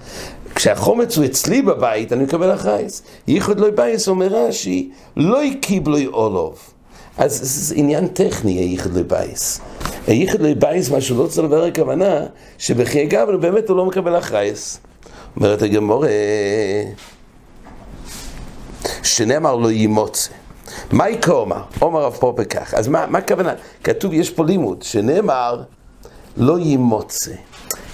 כשהחומץ 0.55 1.17
הוא 1.17 1.25
אצלי 1.25 1.61
בבית, 1.61 2.13
אני 2.13 2.23
מקבל 2.23 2.53
אחרייס. 2.53 3.03
ייחוד 3.27 3.59
לא 3.59 3.69
בייס, 3.69 4.07
אומר 4.07 4.27
רש"י, 4.27 4.89
לא 5.17 5.43
יקיבלוי 5.43 6.07
אולוב. 6.07 6.59
אז 7.17 7.39
זה 7.43 7.75
עניין 7.77 8.07
טכני, 8.07 8.51
הייחוד 8.51 8.93
לא 8.93 9.01
בייס. 9.03 9.61
הייחוד 10.07 10.41
לא 10.41 10.53
בייס, 10.53 10.89
מה 10.89 11.01
שהוא 11.01 11.23
לא 11.23 11.27
צריך 11.27 11.43
לדבר 11.43 11.63
הכוונה, 11.63 12.25
שבחיי 12.57 13.05
גבנו 13.05 13.39
באמת 13.39 13.69
הוא 13.69 13.77
לא 13.77 13.85
מקבל 13.85 14.17
אחרייס. 14.17 14.79
אומרת 15.35 15.61
הגמורה, 15.61 16.09
שנאמר 19.03 19.55
לא 19.55 19.71
ימוצא. 19.71 20.31
מה 20.91 21.09
יקרה 21.09 21.35
אומר? 21.35 21.61
רב 21.81 22.13
פופה 22.13 22.43
כך. 22.45 22.73
אז 22.73 22.87
מה 22.87 23.17
הכוונה? 23.17 23.53
כתוב, 23.83 24.13
יש 24.13 24.29
פה 24.29 24.45
לימוד, 24.45 24.83
שנאמר 24.83 25.63
לא 26.37 26.59
ימוצא. 26.59 27.31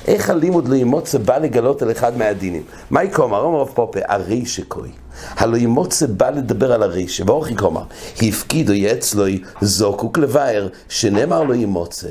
איך 0.07 0.29
הלימוד 0.29 0.67
לא 0.67 0.75
ימוצא 0.75 1.17
בא 1.17 1.37
לגלות 1.37 1.81
על 1.81 1.91
אחד 1.91 2.17
מהדינים? 2.17 2.63
מה 2.89 3.03
יקומר? 3.03 3.41
אומר 3.41 3.59
רב 3.59 3.67
פופה, 3.73 3.99
הרי 4.07 4.45
שקוי. 4.45 4.89
הלא 5.35 5.57
ימוצא 5.57 6.05
בא 6.05 6.29
לדבר 6.29 6.73
על 6.73 6.83
הרי 6.83 7.07
שבאורך 7.07 7.51
יקומר, 7.51 7.83
הפקידו 8.21 8.73
יצלוי 8.73 9.41
זוקוק 9.61 10.17
לבאר, 10.17 10.67
שנאמר 10.89 11.43
לא 11.43 11.53
ימוצא. 11.53 12.07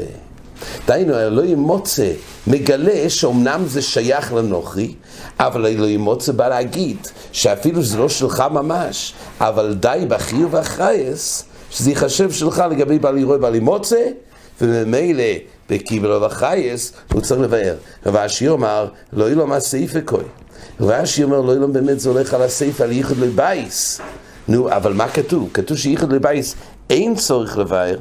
דהיינו, 0.87 1.15
הלא 1.15 1.43
ימוצא 1.43 2.13
מגלה 2.47 3.11
שאומנם 3.11 3.63
זה 3.67 3.83
שייך 3.83 4.33
לנוכרי, 4.33 4.95
אבל 5.41 5.67
הלא 5.67 5.87
ימוצא 5.87 6.33
בא 6.33 6.49
להגיד 6.49 6.97
שאפילו 7.33 7.83
שזה 7.83 7.99
לא 7.99 8.09
שלך 8.09 8.45
ממש, 8.51 9.13
אבל 9.41 9.75
די 9.81 10.07
בחיוב 10.09 10.55
והחייס, 10.55 11.45
שזה 11.71 11.91
ייחשב 11.91 12.31
שלך 12.31 12.65
לגבי 12.71 12.99
בעלי 12.99 13.25
רואה 13.25 13.39
בעלי 13.39 13.61
מוצא, 13.61 14.07
וממילא 14.61 15.25
בקיבל 15.71 16.13
או 16.13 16.21
בחייס, 16.21 16.93
הוא 17.13 17.21
צריך 17.21 17.41
לבאר. 17.41 17.77
רב 18.07 18.17
אשי 18.17 18.49
אומר, 18.49 18.89
לא 19.13 19.31
ילום 19.31 19.53
הסעיפה 19.53 20.01
כוי. 20.01 20.25
רב 20.81 20.91
אשי 20.91 21.25
אומר, 21.25 21.41
לא 21.41 21.53
ילום 21.53 21.73
באמת 21.73 22.01
זה 22.01 22.09
הולך 22.09 22.35
על 22.35 22.43
הסעיפה, 22.43 22.85
על 22.85 22.93
ייחוד 22.93 23.19
לבייס. 23.19 24.01
נו, 24.49 24.73
אבל 24.73 24.93
מה 24.93 25.09
כתוב? 25.09 25.51
כתוב 25.55 25.77
שייחוד 25.77 26.13
לבייס 26.13 26.55
אין 26.91 27.15
צורך 27.15 27.59
לבאר. 27.59 27.97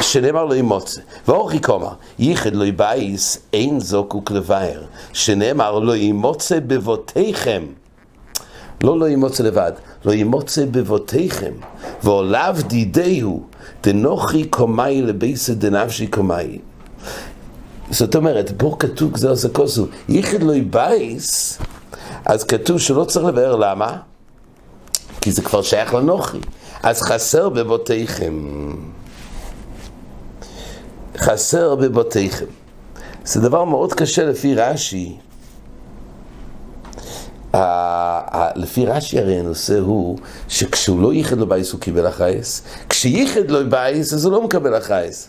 שנאמר 0.00 0.44
לא 0.44 0.54
ימוצא. 0.54 1.00
ואורכי 1.28 1.58
קומר, 1.58 1.92
ייחד 2.18 2.54
לא 2.54 2.64
יבייס, 2.64 3.38
אין 3.52 3.80
זוקוק 3.80 4.30
לבאר. 4.30 4.82
שנאמר 5.12 5.78
לא 5.78 5.96
ימוצא 5.96 6.58
בבותיכם. 6.66 7.62
לא 8.82 8.98
לא 8.98 9.08
ימוצא 9.08 9.42
לבד, 9.42 9.72
לא 10.04 10.12
ימוצא 10.12 10.64
בבותיכם. 10.70 11.52
ועולב 12.02 12.62
דידהו, 12.62 13.42
דנוכי 13.82 14.44
קומאי 14.44 15.02
לבייסא 15.02 15.54
דנפשי 15.54 16.06
קומאי. 16.06 16.58
זאת 17.90 18.16
אומרת, 18.16 18.52
פה 18.56 18.76
כתוב 18.78 19.12
גזר 19.12 19.36
סקוסו, 19.36 19.86
ייחד 20.08 20.42
לא 20.42 20.52
יבייס, 20.52 21.58
אז 22.24 22.44
כתוב 22.44 22.78
שלא 22.78 23.04
צריך 23.04 23.26
לבאר 23.26 23.56
למה? 23.56 23.96
כי 25.20 25.32
זה 25.32 25.42
כבר 25.42 25.62
שייך 25.62 25.94
לנוכי. 25.94 26.38
אז 26.82 27.02
חסר 27.02 27.48
בבותיכם. 27.48 28.34
חסר 31.16 31.74
בבותיכם. 31.74 32.46
זה 33.24 33.40
דבר 33.40 33.64
מאוד 33.64 33.92
קשה 33.92 34.24
לפי 34.24 34.54
רש"י. 34.54 35.16
לפי 38.56 38.86
רש"י 38.86 39.18
הרי 39.18 39.38
הנושא 39.38 39.78
הוא 39.78 40.18
שכשהוא 40.48 41.02
לא 41.02 41.12
ייחד 41.12 41.38
לו 41.38 41.46
בייס 41.46 41.72
הוא 41.72 41.80
קיבל 41.80 42.06
החייס, 42.06 42.62
כשייחד 42.88 43.50
לו 43.50 43.70
בייס 43.70 44.12
אז 44.12 44.24
הוא 44.24 44.32
לא 44.32 44.44
מקבל 44.44 44.74
החייס. 44.74 45.28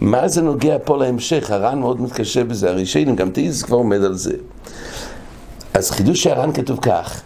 מה 0.00 0.28
זה 0.28 0.42
נוגע 0.42 0.76
פה 0.84 0.96
להמשך? 0.96 1.50
הר"ן 1.50 1.78
מאוד 1.78 2.00
מתקשה 2.00 2.44
בזה, 2.44 2.70
הראשונים, 2.70 3.16
גם 3.16 3.30
תאיז 3.30 3.62
כבר 3.62 3.76
עומד 3.76 4.04
על 4.04 4.14
זה. 4.14 4.32
אז 5.74 5.90
חידוש 5.90 6.26
הר"ן 6.26 6.52
כתוב 6.52 6.78
כך, 6.82 7.20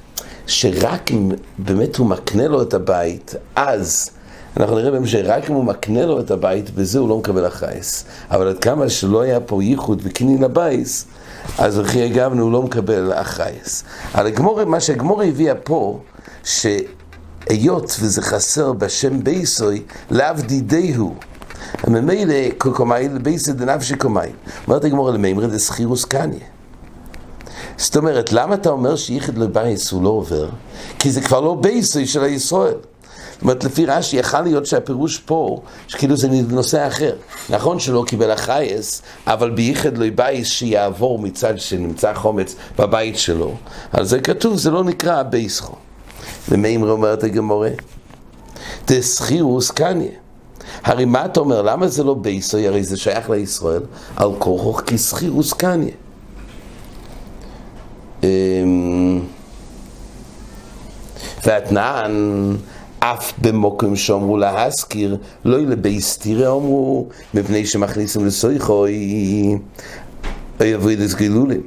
שרק 0.46 1.10
אם 1.10 1.32
באמת 1.58 1.96
הוא 1.96 2.06
מקנה 2.06 2.48
לו 2.48 2.62
את 2.62 2.74
הבית, 2.74 3.34
אז 3.56 4.10
אנחנו 4.56 4.76
נראה 4.76 4.90
בהמשך, 4.90 5.20
רק 5.24 5.50
אם 5.50 5.54
הוא 5.54 5.64
מקנה 5.64 6.06
לו 6.06 6.20
את 6.20 6.30
הבית, 6.30 6.70
בזה 6.70 6.98
הוא 6.98 7.08
לא 7.08 7.18
מקבל 7.18 7.44
החייס. 7.44 8.04
אבל 8.30 8.48
עד 8.48 8.58
כמה 8.58 8.88
שלא 8.88 9.20
היה 9.20 9.40
פה 9.40 9.62
ייחוד 9.62 10.00
וקנין 10.04 10.42
לבייס, 10.42 11.06
אז 11.58 11.78
וכי 11.78 12.02
הגבנו 12.02 12.42
הוא 12.42 12.52
לא 12.52 12.62
מקבל 12.62 13.12
החייס. 13.12 13.84
אבל 14.14 14.26
הגמור, 14.26 14.64
מה 14.64 14.80
שהגמור 14.80 15.22
הביאה 15.22 15.54
פה, 15.54 16.00
שהיות 16.44 17.96
וזה 18.00 18.22
חסר 18.22 18.72
בשם 18.72 19.24
בייסוי, 19.24 19.82
לאו 20.10 20.34
דידהו. 20.46 21.14
ממילא 21.88 22.34
קוקומאי 22.58 23.08
לבייסא 23.08 23.52
דנפשי 23.52 23.96
קומאי. 23.96 24.30
אומרת 24.68 24.84
הגמור 24.84 25.10
למימרי 25.10 25.46
דסחירוס 25.46 26.04
קניה. 26.04 26.46
זאת 27.76 27.96
אומרת, 27.96 28.32
למה 28.32 28.54
אתה 28.54 28.68
אומר 28.70 28.96
שייחד 28.96 29.38
לבייס 29.38 29.90
הוא 29.90 30.02
לא 30.02 30.08
עובר? 30.08 30.48
כי 30.98 31.10
זה 31.10 31.20
כבר 31.20 31.40
לא 31.40 31.54
בייסוי 31.54 32.06
של 32.06 32.24
הישראל. 32.24 32.74
אומרת, 33.42 33.64
לפי 33.64 33.86
רש"י, 33.86 34.16
יכל 34.16 34.40
להיות 34.40 34.66
שהפירוש 34.66 35.18
פה, 35.18 35.62
שכאילו 35.88 36.16
זה 36.16 36.28
נושא 36.48 36.86
אחר. 36.86 37.16
נכון 37.50 37.78
שלא 37.78 38.04
קיבל 38.06 38.30
החייס, 38.30 39.02
אבל 39.26 39.50
בייחד 39.50 39.98
לא 39.98 40.06
בייס 40.14 40.48
שיעבור 40.48 41.18
מצד 41.18 41.58
שנמצא 41.58 42.14
חומץ 42.14 42.56
בבית 42.78 43.18
שלו. 43.18 43.54
על 43.92 44.04
זה 44.04 44.20
כתוב, 44.20 44.56
זה 44.56 44.70
לא 44.70 44.84
נקרא 44.84 45.22
בייסחו. 45.22 45.74
ומימר 46.48 46.90
אומרת 46.90 47.24
הגמורה, 47.24 47.70
דסחירוס 48.86 49.70
קניה. 49.70 50.10
הרי 50.84 51.04
מה 51.04 51.24
אתה 51.24 51.40
אומר, 51.40 51.62
למה 51.62 51.88
זה 51.88 52.04
לא 52.04 52.14
בייסוי? 52.14 52.68
הרי 52.68 52.84
זה 52.84 52.96
שייך 52.96 53.30
לישראל, 53.30 53.82
על 54.16 54.30
כורחוך 54.38 54.80
כסחירוס 54.80 55.52
קניה. 55.52 55.94
אמ, 58.22 59.20
ואתנן 61.44 62.12
אף 63.04 63.32
במוקרים 63.38 63.96
שאומרו 63.96 64.36
להזכיר, 64.36 65.16
לא 65.44 65.58
לבייס 65.58 66.18
תירא 66.18 66.48
אמרו, 66.52 67.06
מפני 67.34 67.66
שמכניסים 67.66 68.26
לסויכוי, 68.26 69.58
אבוידס 70.60 71.14
גילולים. 71.14 71.60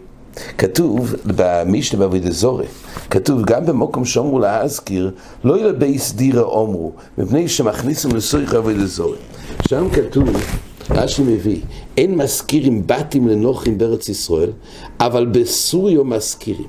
כתוב 0.58 1.16
במשנה 1.26 2.00
בעבודת 2.00 2.32
זורי, 2.32 2.66
כתוב 3.10 3.46
גם 3.46 3.66
במוקם 3.66 4.06
שאומרו 4.06 4.40
להזכיר, 4.40 5.12
לא 5.44 5.58
לבייס 5.58 6.14
דירא 6.14 6.42
אומרו, 6.42 6.92
מפני 7.18 7.48
שמכניסים 7.48 8.16
לסויכוי 8.16 8.58
אבוידס 8.58 8.90
זורי. 8.90 9.18
שם 9.70 9.88
כתוב, 9.90 10.30
רש"י 10.90 11.24
מביא, 11.24 11.62
אין 11.98 12.16
מזכירים 12.16 12.88
בתים 12.88 13.28
לנוחים 13.28 13.78
בארץ 13.78 14.10
ישראל, 14.10 14.52
אבל 15.00 15.26
בסוריו 15.26 16.06
מזכירים, 16.06 16.68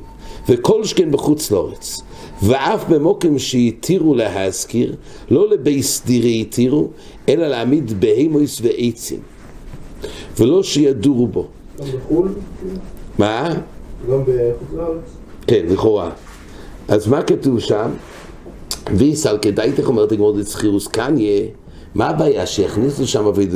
וכל 0.48 0.84
שכן 0.84 1.10
בחוץ 1.10 1.50
לארץ. 1.50 2.00
ואף 2.42 2.84
במוקם 2.88 3.38
שהתירו 3.38 4.14
להזכיר, 4.14 4.94
לא 5.30 5.50
לבייס 5.50 6.02
דירי 6.06 6.40
התירו, 6.40 6.88
אלא 7.28 7.46
להעמיד 7.48 8.00
בהימויס 8.00 8.60
ועצים, 8.62 9.20
ולא 10.38 10.62
שידורו 10.62 11.26
בו. 11.26 11.46
גם 11.78 11.86
בחו"ל? 11.86 12.28
מה? 13.18 13.54
גם 14.10 14.22
בחוץ 14.22 14.68
לארץ? 14.76 15.16
כן, 15.46 15.66
לכאורה. 15.68 16.10
אז 16.88 17.08
מה 17.08 17.22
כתוב 17.22 17.60
שם? 17.60 17.90
ויסל 18.94 19.38
כדאיתך 19.42 19.88
אומרת 19.88 20.12
הגמור 20.12 20.38
דצחירוס 20.38 20.86
קניה, 20.88 21.42
מה 21.94 22.08
הבעיה? 22.08 22.46
שיכניסו 22.46 23.06
שם 23.06 23.26
אבי 23.26 23.46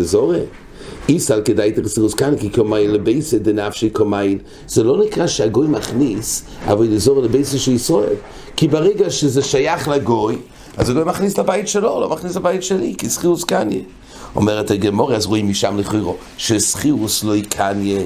דזורי? 1.11 1.15
איסל 1.15 1.43
כדאי 1.45 1.73
תחסירוס 1.73 2.15
כאן, 2.15 2.37
כי 2.37 2.51
קומאי 2.51 2.89
לבייסה 2.89 3.39
דנפשי 3.39 3.91
קומאי. 3.91 4.39
זה 4.69 4.83
לא 4.83 5.05
נקרא 5.05 5.27
שהגוי 5.27 5.67
מכניס, 5.67 6.45
אבל 6.67 6.87
לזור 6.87 7.23
לבייסה 7.23 7.59
של 7.59 7.73
ישראל. 7.73 8.17
כי 8.57 8.69
ברגע 8.69 9.11
שזה 9.11 9.43
שייך 9.43 9.89
לגוי, 9.89 10.37
אז 10.77 10.91
הגוי 10.91 11.05
מכניס 11.05 11.39
לבית 11.39 11.69
שלו, 11.69 12.01
לא 12.01 12.09
מכניס 12.09 12.37
לבית 12.37 12.63
שלי, 12.63 12.95
כי 12.99 13.09
סחירוס 13.09 13.45
קניה. 13.45 13.83
אומרת 14.37 14.71
הגמור, 14.71 15.15
אז 15.15 15.27
רואים 15.27 15.49
משם 15.49 15.79
לכירו, 15.79 16.17
שסחירוס 16.37 17.25
לא 17.25 17.37
יקניה. 17.37 18.03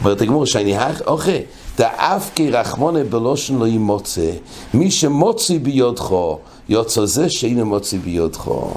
אומרת 0.00 0.20
הגמור, 0.20 0.46
שאני 0.46 0.76
אוכל, 1.06 1.30
דאף 1.78 2.30
כי 2.34 2.50
רחמונה 2.50 3.04
בלושן 3.04 3.58
לא 3.58 3.66
ימוצא, 3.66 4.30
מי 4.74 4.90
שמוציא 4.90 5.60
ביודכו, 5.60 6.38
יוצא 6.68 7.06
זה 7.06 7.28
שאינו 7.28 7.66
מוציא 7.66 7.98
ביודכו. 8.04 8.70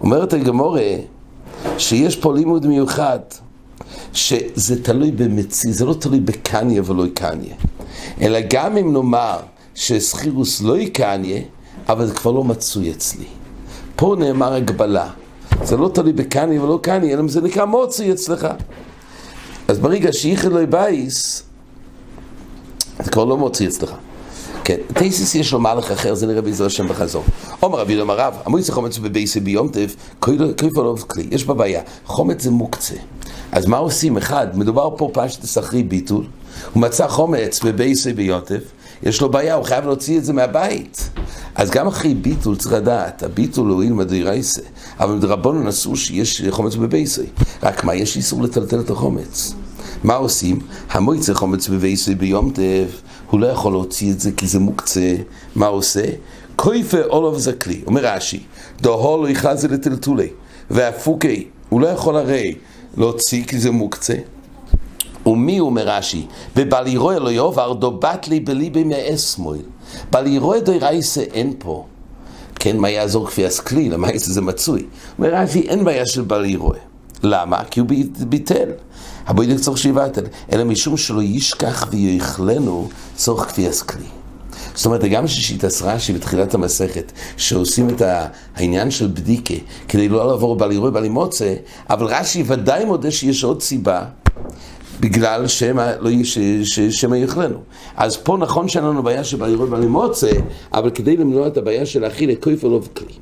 אומרת 0.00 0.32
הגמורה, 0.32 0.82
שיש 1.78 2.16
פה 2.16 2.34
לימוד 2.34 2.66
מיוחד, 2.66 3.18
שזה 4.12 4.82
תלוי 4.82 5.10
במציא, 5.10 5.72
זה 5.72 5.84
לא 5.84 5.94
תלוי 5.94 6.20
בקניה 6.20 6.82
ולא 6.84 7.04
קניה. 7.14 7.54
אלא 8.20 8.38
גם 8.50 8.76
אם 8.76 8.92
נאמר 8.92 9.38
שסחירוס 9.74 10.62
לא 10.62 10.78
יקניה, 10.78 11.40
אבל 11.88 12.06
זה 12.06 12.14
כבר 12.14 12.30
לא 12.30 12.44
מצוי 12.44 12.90
אצלי. 12.90 13.26
פה 13.96 14.16
נאמר 14.18 14.54
הגבלה. 14.54 15.10
זה 15.62 15.76
לא 15.76 15.88
תלוי 15.88 16.12
בקניה 16.12 16.62
ולא 16.62 16.78
קניה, 16.82 17.14
אלא 17.14 17.28
זה 17.28 17.40
נקרא 17.40 17.64
מוצי 17.64 18.12
אצלך. 18.12 18.46
אז 19.68 19.78
ברגע 19.78 20.12
שאיכד 20.12 20.52
לא 20.52 20.62
יבייס, 20.62 21.42
זה 23.04 23.10
כבר 23.10 23.24
לא 23.24 23.36
מוציא 23.36 23.68
אצלך. 23.68 23.92
כן, 24.66 24.76
טייסיס 24.94 25.34
יש 25.34 25.52
לו 25.52 25.60
מהלך 25.60 25.90
אחר, 25.90 26.14
זה 26.14 26.26
נראה 26.26 26.42
בעזר 26.42 26.66
השם 26.66 26.88
בחזור. 26.88 27.24
עומר 27.60 27.78
רבי 27.78 27.92
יום 27.92 28.10
הרב, 28.10 28.34
המויצה 28.44 28.72
חומץ 28.72 28.98
בבייסי 28.98 29.40
ביום 29.40 29.68
טף, 29.68 29.96
כיפה 30.56 30.82
לא 30.82 30.96
כלי, 31.06 31.26
יש 31.30 31.44
בה 31.44 31.54
בעיה, 31.54 31.82
חומץ 32.04 32.42
זה 32.42 32.50
מוקצה. 32.50 32.94
אז 33.52 33.66
מה 33.66 33.76
עושים? 33.76 34.16
אחד, 34.16 34.58
מדובר 34.58 34.90
פה 34.96 35.10
פשטס 35.12 35.58
אחרי 35.58 35.82
ביטול, 35.82 36.24
הוא 36.72 36.82
מצא 36.82 37.08
חומץ 37.08 37.60
בבייסי 37.64 38.12
ביום 38.12 38.40
טף, 38.40 38.62
יש 39.02 39.20
לו 39.20 39.28
בעיה, 39.30 39.54
הוא 39.54 39.64
חייב 39.64 39.84
להוציא 39.84 40.18
את 40.18 40.24
זה 40.24 40.32
מהבית. 40.32 41.10
אז 41.54 41.70
גם 41.70 41.86
אחרי 41.86 42.14
ביטול 42.14 42.56
צריך 42.56 42.72
לדעת, 42.72 43.22
הביטול 43.22 43.68
הוא 43.68 43.82
אילמא 43.82 44.04
דרייסה, 44.04 44.62
אבל 45.00 45.18
דרבנו 45.18 45.62
נסעו 45.62 45.96
שיש 45.96 46.42
חומץ 46.50 46.74
בבייסי. 46.74 47.26
רק 47.62 47.84
מה, 47.84 47.94
יש 47.94 48.16
איסור 48.16 48.42
לטלטל 48.42 48.80
את 48.80 48.90
החומץ. 48.90 49.54
מה 50.04 50.14
עושים? 50.14 50.58
המויצה 50.90 51.34
חומץ 51.34 51.68
בבייסי 51.68 52.14
ביום 52.14 52.50
טף, 52.50 53.02
הוא 53.30 53.40
לא 53.40 53.46
יכול 53.46 53.72
להוציא 53.72 54.12
את 54.12 54.20
זה 54.20 54.32
כי 54.32 54.46
זה 54.46 54.58
מוקצה. 54.58 55.14
מה 55.54 55.66
עושה? 55.66 56.04
קויפה 56.56 57.02
אולוב 57.02 57.38
זה 57.38 57.52
כלי. 57.52 57.80
אומר 57.86 58.06
רש"י, 58.06 58.40
דהו 58.80 59.22
לא 59.22 59.28
יחזי 59.28 59.68
לטלטולי, 59.68 60.28
והפוקי, 60.70 61.46
הוא 61.68 61.80
לא 61.80 61.86
יכול 61.86 62.16
הרי 62.16 62.54
להוציא 62.96 63.44
כי 63.44 63.58
זה 63.58 63.70
מוקצה. 63.70 64.14
ומי 65.26 65.60
אומר 65.60 65.88
רש"י? 65.88 66.26
ובל 66.56 66.86
יראה 66.86 67.18
לא 67.18 67.32
יאבר 67.32 67.72
דו 67.72 67.90
בת 67.90 68.28
לי 68.28 68.40
בליבי 68.40 68.84
מאסמויל. 68.84 69.62
בל 70.10 70.26
יראה 70.26 70.60
דו 70.60 70.72
רייסה 70.80 71.20
אין 71.20 71.52
פה. 71.58 71.86
כן, 72.54 72.76
מה 72.76 72.90
יעזור 72.90 73.26
כפי 73.26 73.42
כלי? 73.66 73.88
למה 73.88 74.08
זה 74.14 74.40
מצוי? 74.40 74.86
אומר 75.18 75.34
רש"י, 75.34 75.60
אין 75.60 75.84
בעיה 75.84 76.06
של 76.06 76.22
בל 76.22 76.44
יראה. 76.44 76.78
למה? 77.26 77.64
כי 77.70 77.80
הוא 77.80 77.88
ביטל. 78.28 78.70
הבוידק 79.26 79.60
צורך 79.60 79.78
שיבטל, 79.78 80.22
אלא 80.52 80.64
משום 80.64 80.96
שלא 80.96 81.22
ישכח 81.22 81.88
ויכלנו 81.90 82.88
צורך 83.16 83.48
כפיאס 83.48 83.82
כלי. 83.82 84.04
זאת 84.74 84.86
אומרת, 84.86 85.04
גם 85.04 85.26
ששיטס 85.26 85.82
רש"י 85.82 86.12
בתחילת 86.12 86.54
המסכת, 86.54 87.12
שעושים 87.36 87.88
את 87.90 88.02
העניין 88.56 88.90
של 88.90 89.06
בדיקה, 89.06 89.54
כדי 89.88 90.08
לא 90.08 90.26
לעבור 90.26 90.56
בל 90.56 90.72
ירוי 90.72 90.90
בל 90.90 91.04
ימוצא, 91.04 91.54
אבל 91.90 92.06
רש"י 92.06 92.44
ודאי 92.46 92.84
מודה 92.84 93.10
שיש 93.10 93.44
עוד 93.44 93.62
סיבה. 93.62 94.04
בגלל 95.00 95.48
שמא 95.48 95.92
לא, 96.00 96.10
שמא 96.90 97.16
יאכלנו. 97.16 97.58
אז 97.96 98.16
פה 98.16 98.36
נכון 98.36 98.68
שאין 98.68 98.84
לנו 98.84 99.02
בעיה 99.02 99.24
של 99.24 99.36
בל 99.36 99.52
ירוי 99.52 99.70
בל 99.70 99.82
ימוצא, 99.82 100.30
אבל 100.72 100.90
כדי 100.90 101.16
למנוע 101.16 101.46
את 101.46 101.56
הבעיה 101.56 101.86
של 101.86 102.06
אכילה, 102.06 102.34
כויפר 102.40 102.68
לא 102.68 102.80
וכלי. 102.84 103.12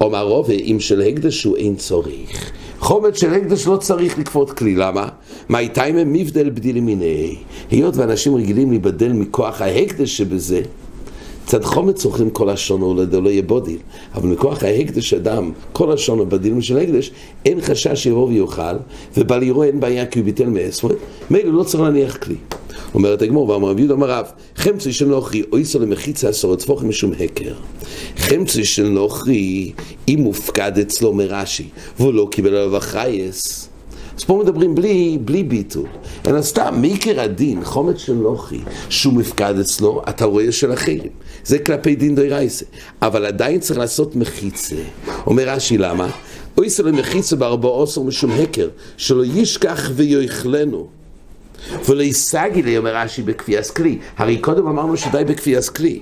אומר 0.00 0.22
רובה, 0.22 0.54
אם 0.54 0.76
של 0.80 1.02
הקדש 1.02 1.44
הוא 1.44 1.56
אין 1.56 1.76
צורך. 1.76 2.52
חומץ 2.82 3.20
של 3.20 3.34
הקדש 3.34 3.66
לא 3.66 3.76
צריך 3.76 4.18
לכפות 4.18 4.50
כלי, 4.50 4.74
למה? 4.74 5.08
מה 5.48 5.58
איתה 5.58 5.84
אם 5.84 6.12
מבדל 6.12 6.50
בדילי 6.50 6.80
מיני? 6.80 7.36
היות 7.70 7.96
ואנשים 7.96 8.34
רגילים 8.34 8.70
להיבדל 8.70 9.12
מכוח 9.12 9.60
ההקדש 9.62 10.16
שבזה, 10.16 10.60
צד 11.46 11.64
חומץ 11.64 12.04
אוכלים 12.04 12.30
כל 12.30 12.50
השונו 12.50 12.94
לא 13.12 13.30
יהיה 13.30 13.42
בודיל, 13.42 13.78
אבל 14.14 14.28
מכוח 14.28 14.62
ההקדש 14.62 15.14
אדם, 15.14 15.52
כל 15.72 15.92
השונו 15.92 16.26
בדילים 16.26 16.62
של 16.62 16.78
הקדש, 16.78 17.10
אין 17.44 17.60
חשש 17.60 18.02
שיבוא 18.02 18.28
ויאכל, 18.28 18.76
ובל 19.16 19.42
ירוא 19.42 19.64
אין 19.64 19.80
בעיה 19.80 20.06
כי 20.06 20.18
הוא 20.18 20.24
ביטל 20.24 20.46
מעשרות, 20.46 20.96
מילא 21.30 21.52
לא 21.52 21.62
צריך 21.62 21.82
להניח 21.82 22.16
כלי. 22.16 22.36
אומרת 22.94 23.22
הגמור, 23.22 23.48
ואמר 23.48 23.68
רב 23.68 23.78
יהודה 23.78 23.94
אמר 23.94 24.10
רב, 24.10 24.26
חמצי 24.56 24.92
של 24.92 25.06
נוכרי, 25.06 25.42
אויסו 25.52 25.78
למחיצה 25.78 26.28
עשור 26.28 26.56
צפוך 26.56 26.82
משום 26.82 27.12
הקר. 27.12 27.54
חמצי 28.16 28.64
של 28.64 28.88
נוכרי, 28.88 29.72
אם 30.08 30.18
מופקד 30.20 30.78
אצלו 30.78 31.12
מרש"י, 31.12 31.68
והוא 31.98 32.14
לא 32.14 32.28
קיבל 32.30 32.54
עליו 32.54 32.76
החייס. 32.76 33.68
אז 34.18 34.24
פה 34.24 34.42
מדברים 34.44 34.74
בלי, 34.74 35.18
בלי 35.24 35.42
ביטול, 35.42 35.86
אלא 36.26 36.42
סתם, 36.42 36.74
מעיקר 36.80 37.20
הדין, 37.20 37.64
חומץ 37.64 37.96
של 37.96 38.12
נוכרי, 38.14 38.60
שהוא 38.88 39.14
מפקד 39.14 39.58
אצלו, 39.58 40.02
אתה 40.08 40.24
רואה 40.24 40.52
של 40.52 40.72
אחרים. 40.72 41.10
זה 41.44 41.58
כלפי 41.58 41.94
דין 41.94 42.14
די 42.14 42.28
רייסה. 42.28 42.64
אבל 43.02 43.26
עדיין 43.26 43.60
צריך 43.60 43.78
לעשות 43.78 44.16
מחיצה. 44.16 44.76
אומר 45.26 45.48
רש"י, 45.48 45.78
למה? 45.78 46.10
אויסו 46.58 46.82
למחיצה 46.82 47.36
בארבעו 47.36 47.82
עשר 47.82 48.02
משום 48.02 48.30
הקר, 48.30 48.68
שלא 48.96 49.24
ישכח 49.24 49.90
ויאכלנו. 49.94 51.01
ולא 51.88 52.02
ישגי 52.02 52.62
לי, 52.62 52.78
אומר 52.78 52.96
רש"י, 52.96 53.22
בכפיית 53.22 53.70
כלי. 53.70 53.98
הרי 54.16 54.38
קודם 54.38 54.66
אמרנו 54.66 54.96
שדי 54.96 55.24
בכפיית 55.24 55.68
כלי. 55.68 56.00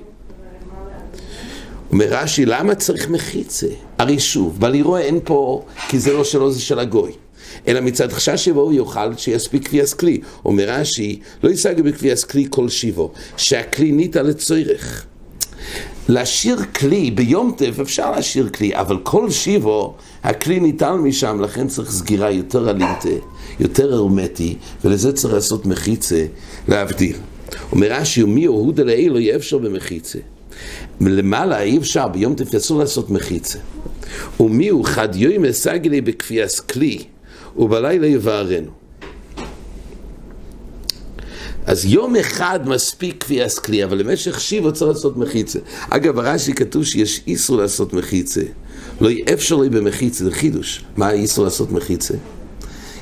אומר 1.93 2.07
רש"י, 2.11 2.47
למה 2.47 2.75
צריך 2.75 3.09
מחיצה? 3.09 3.67
הרי 3.99 4.19
שוב, 4.19 4.61
בלירוע 4.61 5.00
אין 5.00 5.21
פה, 5.25 5.64
כי 5.88 5.99
זה 5.99 6.12
לא 6.12 6.25
שלו, 6.25 6.52
זה 6.52 6.61
של 6.61 6.79
הגוי. 6.79 7.12
אלא 7.69 7.81
מצד 7.81 8.12
חשש 8.12 8.45
שיבוא 8.45 8.69
ויאכל 8.69 9.17
שיספיק 9.17 9.67
כפיית 9.67 9.93
כלי. 9.93 10.21
אומר 10.45 10.64
רש"י, 10.69 11.21
לא 11.43 11.50
ישגי 11.50 11.83
בכפיית 11.83 12.25
כלי 12.25 12.47
כל 12.50 12.69
שיבו, 12.69 13.12
שהכלי 13.37 13.93
ניתן 13.93 14.26
לצורך. 14.26 15.07
להשאיר 16.09 16.57
כלי, 16.79 17.11
ביום 17.11 17.55
טף 17.57 17.81
אפשר 17.81 18.11
להשאיר 18.11 18.49
כלי, 18.49 18.76
אבל 18.76 18.99
כל 19.02 19.31
שיבו, 19.31 19.97
הכלי 20.25 20.61
ניתן 20.61 20.93
משם, 20.93 21.41
לכן 21.41 21.69
צריך 21.69 21.91
סגירה 21.91 22.31
יותר 22.31 22.69
עלינטה, 22.69 23.09
יותר 23.61 23.95
הרמטי, 23.95 24.57
ולזה 24.85 25.12
צריך 25.12 25.35
לעשות 25.35 25.67
מחיצה, 25.67 26.27
להבדיל. 26.69 27.17
אומר 27.73 27.93
רש"י, 27.93 28.23
ומי 28.23 28.45
הוא 28.45 28.73
דלעי 28.73 29.09
לא 29.09 29.19
יהיה 29.19 29.37
אפשר 29.37 29.59
במחיצה. 29.59 30.19
למעלה 31.00 31.61
אי 31.61 31.79
אפשר, 31.79 32.09
ביום 32.09 32.35
טף 32.35 32.55
אסור 32.55 32.79
לעשות 32.79 33.11
מחיצה. 33.11 33.59
ומי 34.41 34.69
הוא 34.69 34.85
חד 34.85 35.17
יוי 35.17 35.39
מסגלי 35.39 36.00
בכפיית 36.00 36.61
כלי, 36.61 37.05
ובלילה 37.57 38.07
יבערנו. 38.07 38.71
אז 41.67 41.85
יום 41.85 42.17
אחד 42.17 42.69
מספיק 42.69 43.23
כפיית 43.23 43.59
כלי, 43.59 43.85
אבל 43.85 43.99
למשך 43.99 44.41
שיבו 44.41 44.73
צריך 44.73 44.91
לעשות 44.91 45.17
מחיצה. 45.17 45.59
אגב, 45.91 46.15
ברש"י 46.15 46.53
כתוב 46.53 46.85
שיש 46.85 47.21
איסור 47.27 47.57
לעשות 47.57 47.93
מחיצה. 47.93 48.43
לא 49.00 49.11
יהיה 49.11 49.25
אפשר 49.33 49.57
לי 49.57 49.69
במחיצה, 49.69 50.25
זה 50.25 50.30
חידוש. 50.30 50.85
מה 50.97 51.09
האיסור 51.09 51.45
לעשות 51.45 51.73
מחיצה? 51.73 52.14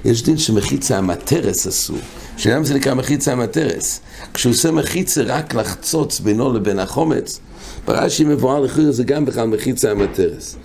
יש 0.05 0.23
דין 0.23 0.39
שמחיצה 0.39 0.99
המטרס 0.99 1.67
אסור. 1.67 1.99
שלמה 2.37 2.65
זה 2.65 2.75
נקרא 2.75 2.95
מחיצה 2.95 3.33
המטרס? 3.33 4.01
כשהוא 4.35 4.53
עושה 4.53 4.71
מחיצה 4.71 5.23
רק 5.23 5.55
לחצוץ 5.55 6.21
בינו 6.21 6.53
לבין 6.53 6.79
החומץ, 6.79 7.41
ברש"י 7.87 8.25
מבואר 8.25 8.61
לחיר 8.61 8.93
זה 8.93 9.05
גם 9.05 9.25
בכלל 9.25 9.47
מחיצה 9.47 9.91
המטרס. 9.91 10.57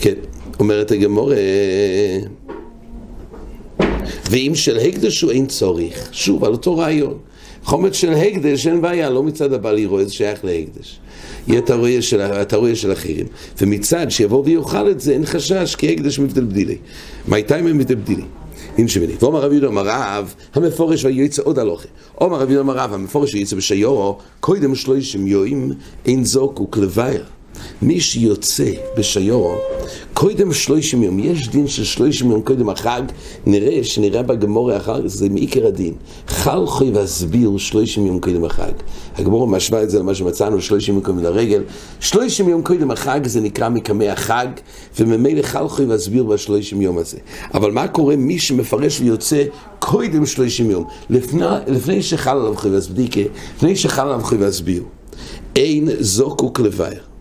כן, 0.00 0.14
אומרת 0.60 0.90
הגמורה... 0.90 1.36
ואם 4.30 4.52
של 4.54 4.78
הקדש 4.78 5.20
הוא 5.20 5.30
אין 5.30 5.46
צורך, 5.46 6.08
שוב, 6.12 6.44
על 6.44 6.52
אותו 6.52 6.76
רעיון. 6.76 7.18
חומץ 7.64 7.94
של 7.94 8.12
הקדש 8.12 8.66
אין 8.66 8.80
בעיה, 8.80 9.10
לא 9.10 9.22
מצד 9.22 9.52
הבעל 9.52 9.78
זה 10.04 10.12
שייך 10.12 10.44
להקדש. 10.44 10.98
יהיה 11.46 11.60
את 12.42 12.52
הרואה 12.52 12.74
של 12.74 12.92
אחרים. 12.92 13.26
ומצד 13.60 14.06
שיבוא 14.10 14.42
ויאכל 14.44 14.90
את 14.90 15.00
זה, 15.00 15.12
אין 15.12 15.26
חשש, 15.26 15.74
כי 15.74 15.92
הקדש 15.92 16.18
מבדל 16.18 16.44
בדילי. 16.44 16.76
מה 17.28 17.36
איתה 17.36 17.60
אם 17.60 17.66
הם 17.66 17.78
מבדל 17.78 17.94
בדילי? 17.94 18.24
אין 18.78 18.88
שמיני. 18.88 19.12
ואומר 19.20 19.40
רבי 19.40 19.54
יהודה 19.54 19.68
אמר 19.68 19.82
רב, 19.86 20.34
המפורש 20.54 21.04
ויועצה 21.04 21.42
עוד 21.42 21.58
הלוכה. 21.58 21.88
אומר 22.20 22.40
רבי 22.40 22.52
יהודה 22.52 22.72
אמר 22.72 22.78
רב, 22.78 22.92
המפורש 22.92 23.34
ויועצה 23.34 23.56
בשיורו, 23.56 24.18
קודם 24.40 24.74
שלושים 24.74 25.26
יואים, 25.26 25.72
אין 26.06 26.24
זוקוק 26.24 26.78
לבייר. 26.78 27.24
מי 27.82 28.00
שיוצא 28.00 28.70
בשיורו, 28.96 29.54
קודם 30.14 30.52
שלושים 30.52 31.02
יום, 31.02 31.18
יש 31.18 31.48
דין 31.48 31.66
של 31.66 31.84
שלושים 31.84 32.30
יום 32.30 32.42
קודם 32.42 32.68
החג, 32.68 33.02
נראה 33.46 33.84
שנראה 33.84 34.22
בגמורה 34.22 34.76
אחר, 34.76 35.08
זה 35.08 35.28
מעיקר 35.28 35.66
הדין. 35.66 35.94
חל 36.28 36.66
חוי 36.66 36.90
והסביר 36.90 37.56
שלושים 37.58 38.06
יום 38.06 38.20
קודם 38.20 38.44
החג. 38.44 38.72
הגמורה 39.18 39.46
משווה 39.46 39.82
את 39.82 39.90
זה 39.90 39.98
למה 39.98 40.14
שמצאנו 40.14 40.60
שלושים 40.60 40.94
יום 40.94 41.02
קודם 41.02 41.22
לרגל. 41.22 41.62
שלושים 42.00 42.48
יום 42.48 42.62
קודם 42.62 42.90
החג 42.90 43.20
זה 43.26 43.40
נקרא 43.40 43.68
מקמי 43.68 44.08
החג, 44.08 44.46
וממילא 44.98 45.42
חל 45.42 45.68
חוי 45.68 45.86
והסביר 45.86 46.24
בשלושים 46.24 46.82
יום 46.82 46.98
הזה. 46.98 47.18
אבל 47.54 47.70
מה 47.70 47.88
קורה 47.88 48.16
מי 48.16 48.38
שמפרש 48.38 49.00
ויוצא 49.00 49.44
קודם 49.78 50.26
שלושים 50.26 50.70
יום, 50.70 50.84
לפני, 51.10 51.46
לפני 51.66 52.02
שחל 52.02 52.36
עליו 52.36 52.54
חוי 52.56 52.70
והסבדיקה, 52.70 53.20
לפני 53.56 53.76
שחל 53.76 54.02
עליו 54.02 54.20
חוי 54.22 54.38
והסביר. 54.38 54.82
אין 55.56 55.88
זוקוק 56.00 56.60
לבייר. 56.60 57.13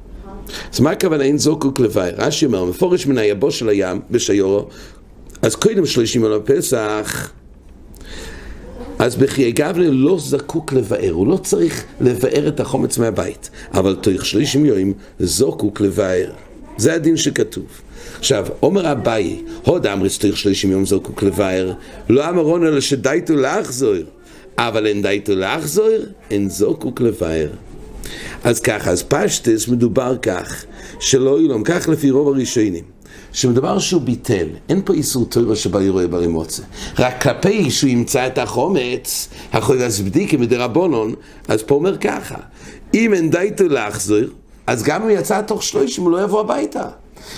אז 0.74 0.80
מה 0.80 0.92
הכוונה 0.92 1.24
אין 1.24 1.38
זוקוק 1.38 1.80
לוואי? 1.80 2.12
רש"י 2.18 2.46
אומר, 2.46 2.66
מפורש 2.66 3.08
מן 3.08 3.18
היבוש 3.18 3.60
של 3.60 3.70
הים 3.70 4.02
בשיורו, 4.12 4.68
אז 5.42 5.56
קודם 5.56 5.86
שלושים 5.86 6.24
יום 6.24 6.32
לפסח, 6.32 7.32
אז 9.00 9.16
בחיי 9.16 9.52
גבנה 9.52 9.90
לא 9.90 10.18
זקוק 10.20 10.74
לבאר, 10.74 11.12
הוא 11.12 11.28
לא 11.28 11.38
צריך 11.38 11.84
לבאר 12.02 12.48
את 12.48 12.60
החומץ 12.60 12.98
מהבית, 12.98 13.50
אבל 13.74 13.96
תוך 13.96 14.26
שלושים 14.26 14.66
יום 14.66 14.94
זוקוק 15.20 15.82
לבאר. 15.82 16.32
זה 16.78 16.94
הדין 16.94 17.18
שכתוב. 17.18 17.66
עכשיו, 18.20 18.48
אומר 18.62 18.92
אביי, 18.92 19.42
הוד 19.64 19.88
אמריס 19.88 20.18
תוך 20.18 20.38
שלושים 20.38 20.72
יום 20.72 20.86
זוקוק 20.86 21.24
לבאר, 21.24 21.74
לא 22.10 22.30
אמרון 22.30 22.68
אלא 22.68 22.82
שדייתו 22.82 23.36
לאחזור, 23.36 23.96
אבל 24.58 24.88
אין 24.88 25.02
דייתו 25.02 25.36
לאחזור, 25.36 25.98
אין 26.32 26.50
זוקוק 26.50 27.02
לבאר. 27.02 27.48
אז 28.44 28.60
ככה, 28.60 28.92
אז 28.92 29.04
פשטס 29.04 29.68
מדובר 29.68 30.18
כך, 30.18 30.66
שלא 31.00 31.42
ילום, 31.42 31.64
כך 31.64 31.88
לפי 31.90 32.12
רוב 32.12 32.28
הראשונים. 32.28 32.84
שמדבר 33.34 33.80
שהוא 33.80 34.02
ביטל, 34.02 34.48
אין 34.70 34.82
פה 34.86 34.94
איסור 34.94 35.26
טוירו 35.26 35.56
שבא 35.56 35.82
יראה 35.82 36.08
ברי 36.08 36.28
מוצא. 36.28 36.64
רק 37.00 37.22
כלפי 37.22 37.72
שהוא 37.72 37.90
ימצא 37.90 38.28
את 38.28 38.38
החומץ, 38.38 39.30
יכול 39.54 39.76
להסבדיקה 39.76 40.38
מדרבנון, 40.38 41.14
אז 41.48 41.64
פה 41.64 41.76
אומר 41.76 41.98
ככה, 41.98 42.36
אם 42.94 43.14
אין 43.14 43.30
דייתו 43.30 43.68
להחזור, 43.68 44.20
אז 44.68 44.84
גם 44.84 45.04
אם 45.04 45.10
יצא 45.10 45.42
תוך 45.42 45.64
שלושים 45.64 46.04
הוא 46.04 46.12
לא 46.12 46.24
יבוא 46.24 46.40
הביתה. 46.40 46.90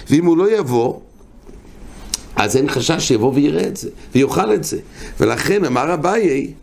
ואם 0.10 0.26
הוא 0.26 0.38
לא 0.38 0.58
יבוא, 0.58 1.00
אז 2.36 2.58
אין 2.58 2.70
חשש 2.70 3.08
שיבוא 3.08 3.34
ויראה 3.34 3.68
את 3.68 3.78
זה, 3.78 3.90
ויאכל 4.16 4.54
את 4.54 4.64
זה. 4.64 4.78
ולכן 5.20 5.66
אמר 5.66 5.94
אביי, 5.94 6.54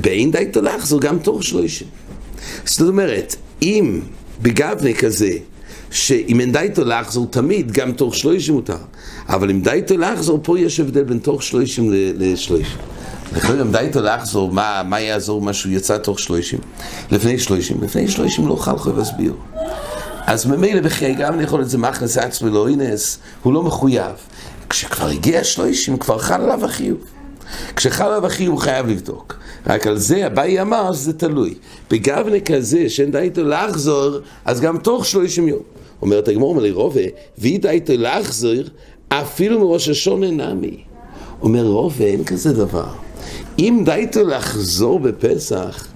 באין 0.00 0.30
דייתו 0.30 0.62
להחזור 0.62 1.00
גם 1.00 1.18
תוך 1.18 1.42
שלושים. 1.42 1.88
זאת 2.64 2.88
אומרת, 2.88 3.36
אם 3.62 4.00
בגבנה 4.42 4.92
כזה, 4.92 5.30
שאם 5.90 6.40
אין 6.40 6.52
דייתו 6.52 6.84
לחזור 6.84 7.26
תמיד, 7.30 7.72
גם 7.72 7.92
תוך 7.92 8.14
שלושים 8.14 8.54
מותר. 8.54 8.76
אבל 9.28 9.50
אם 9.50 9.62
דייתו 9.62 9.96
לחזור, 9.96 10.40
פה 10.42 10.58
יש 10.58 10.80
הבדל 10.80 11.02
בין 11.02 11.18
תוך 11.18 11.42
שלושים 11.42 11.90
לשלושים. 11.92 12.78
לכן 13.36 13.60
אם 13.60 13.72
דייתו 13.72 14.00
לחזור, 14.00 14.52
מה, 14.52 14.82
מה 14.84 15.00
יעזור 15.00 15.42
מה 15.42 15.52
שהוא 15.52 15.72
יצא 15.72 15.98
תוך 15.98 16.18
שלושים? 16.18 16.58
לפני 17.10 17.38
שלושים. 17.38 17.82
לפני 17.82 18.08
שלושים 18.08 18.48
לא 18.48 18.56
חל 18.56 18.78
חוי 18.78 18.92
להסביר. 18.96 19.32
אז 20.26 20.46
ממילא 20.46 20.80
בחיי 20.80 21.14
גם 21.14 21.40
יכול 21.40 21.62
את 21.62 21.68
זה 21.68 21.78
מאכלס 21.78 22.18
עצמי 22.18 22.50
לא 22.50 22.68
אינס, 22.68 23.18
הוא 23.42 23.52
לא 23.52 23.62
מחויב. 23.62 24.12
כשכבר 24.70 25.06
הגיע 25.06 25.44
שלושים, 25.44 25.96
כבר 25.96 26.18
חל 26.18 26.42
עליו 26.42 26.64
החיוב. 26.64 26.98
כשחל 27.76 28.04
עליו 28.04 28.26
החיוב 28.26 28.54
הוא 28.54 28.60
חייב 28.60 28.86
לבדוק. 28.86 29.37
רק 29.68 29.86
על 29.86 29.98
זה 29.98 30.26
אביי 30.26 30.60
אמר 30.60 30.92
שזה 30.92 31.12
תלוי. 31.12 31.54
בגבנה 31.90 32.40
כזה 32.40 32.88
שאין 32.88 33.10
די 33.10 33.18
איתו 33.18 33.44
לחזור, 33.44 34.18
אז 34.44 34.60
גם 34.60 34.78
תוך 34.78 35.06
שלושים 35.06 35.48
יום. 35.48 35.62
אומרת 36.02 36.28
הגמור 36.28 36.54
מלי 36.54 36.70
רובה, 36.70 37.00
ואי 37.38 37.58
די 37.58 37.68
איתו 37.68 37.92
לחזור, 37.96 38.54
אפילו 39.08 39.60
מראש 39.60 39.88
השונה 39.88 40.30
נמי. 40.30 40.76
אומר 41.42 41.66
רובה, 41.66 42.04
אין 42.04 42.24
כזה 42.24 42.52
דבר. 42.52 42.88
אם 43.58 43.82
די 43.84 43.92
איתו 43.92 44.24
לחזור 44.24 45.00
בפסח, 45.00 45.86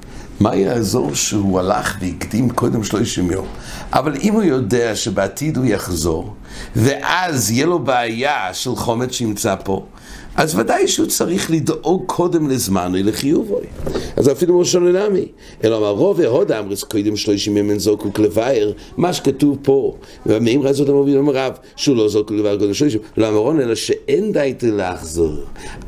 מה 0.40 0.56
יעזור 0.56 1.14
שהוא 1.14 1.60
הלך 1.60 1.96
והקדים 2.00 2.50
קודם 2.50 2.84
שלושים 2.84 3.30
יום? 3.30 3.46
אבל 3.92 4.16
אם 4.22 4.32
הוא 4.32 4.42
יודע 4.42 4.96
שבעתיד 4.96 5.56
הוא 5.56 5.64
יחזור, 5.64 6.34
ואז 6.76 7.50
יהיה 7.50 7.66
לו 7.66 7.78
בעיה 7.78 8.54
של 8.54 8.76
חומץ 8.76 9.12
שימצא 9.12 9.54
פה, 9.64 9.86
אז 10.36 10.58
ודאי 10.58 10.88
שהוא 10.88 11.06
צריך 11.06 11.50
לדאוג 11.50 12.02
קודם 12.06 12.50
לזמן 12.50 12.92
לחיובוי. 12.94 13.66
אז 14.16 14.32
אפילו 14.32 14.54
מושון 14.54 14.86
עולמי. 14.86 15.26
אלא 15.64 15.78
אמר 15.78 15.90
רוב 15.90 16.18
והוד 16.18 16.52
אמרס 16.52 16.82
קודם 16.84 17.16
שלושים 17.16 17.56
ימים 17.56 17.78
זוקוק 17.78 18.18
לבאר, 18.18 18.72
מה 18.96 19.12
שכתוב 19.12 19.58
פה, 19.62 19.96
ומאמרה 20.26 20.72
זאת 20.72 20.88
המוביל 20.88 21.18
אומר 21.18 21.32
רב, 21.36 21.52
שהוא 21.76 21.96
לא 21.96 22.08
זוקוק 22.08 22.36
לבאר 22.36 22.58
קודם 22.58 22.74
שלושים, 22.74 23.00
לא 23.16 23.28
אמרון 23.28 23.60
אלא 23.60 23.74
שאין 23.74 24.32
די 24.32 24.54
לחזור. 24.62 25.36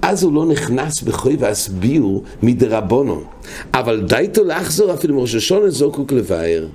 אז 0.03 0.23
הוא 0.23 0.33
לא 0.33 0.47
נכנס 0.47 1.03
בחוי 1.03 1.37
והסביר 1.39 2.05
מדרבונו. 2.43 3.23
אבל 3.75 4.03
די 4.09 4.27
לחזור 4.47 4.95
אפילו 4.95 5.25
השונה 5.25 5.71
זוקוק 5.71 6.13
לבאר. 6.13 6.67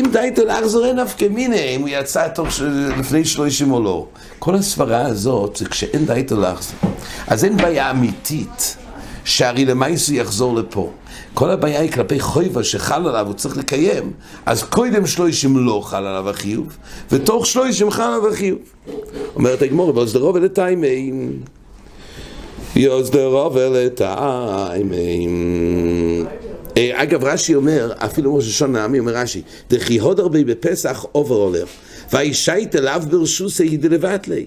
אם 0.00 0.06
דייתו 0.12 0.44
לחזור 0.44 0.86
אין 0.86 0.98
נפקא 0.98 1.28
מיני, 1.30 1.76
אם 1.76 1.80
הוא 1.80 1.88
יצא 1.88 2.28
תוך 2.28 2.52
ש... 2.52 2.60
לפני 2.98 3.24
שלושים 3.24 3.72
או 3.72 3.82
לא. 3.82 4.06
כל 4.38 4.54
הסברה 4.54 5.06
הזאת 5.06 5.56
זה 5.56 5.64
כשאין 5.64 6.06
דייתו 6.06 6.40
לחזור. 6.40 6.78
אז 7.26 7.44
אין 7.44 7.56
בעיה 7.56 7.90
אמיתית 7.90 8.76
שהרי 9.24 9.64
למעשה 9.64 10.14
יחזור 10.14 10.56
לפה. 10.56 10.90
כל 11.34 11.50
הבעיה 11.50 11.80
היא 11.80 11.92
כלפי 11.92 12.20
חויבה 12.20 12.64
שחל 12.64 13.08
עליו, 13.08 13.26
הוא 13.26 13.34
צריך 13.34 13.56
לקיים. 13.56 14.12
אז 14.46 14.62
קודם 14.62 15.06
שלושים 15.06 15.58
לא 15.58 15.82
חל 15.84 16.06
עליו 16.06 16.30
החיוב, 16.30 16.76
ותוך 17.12 17.46
שלושים 17.46 17.90
חל 17.90 18.02
עליו 18.02 18.28
החיוב. 18.28 18.58
אומרת 19.34 19.62
הגמור, 19.62 19.96
ואוסדרו 19.96 20.34
ולטיימים. 20.34 21.40
יוסדרו 22.76 23.54
ולטיימים. 23.54 24.94
אה, 26.26 26.49
אגב, 26.92 27.24
רש"י 27.24 27.54
אומר, 27.54 27.92
אפילו 27.96 28.36
ראש 28.36 28.48
השון 28.48 28.76
העמי 28.76 28.98
אומר 28.98 29.12
רש"י, 29.12 29.42
דכי 29.70 29.98
הוד 29.98 30.20
הרבה 30.20 30.44
בפסח 30.44 31.04
עובר 31.12 31.34
עולר, 31.34 31.64
וישית 32.12 32.76
אליו 32.76 33.02
ברשוס 33.10 33.60
הידי 33.60 33.88
לבטלי. 33.88 34.46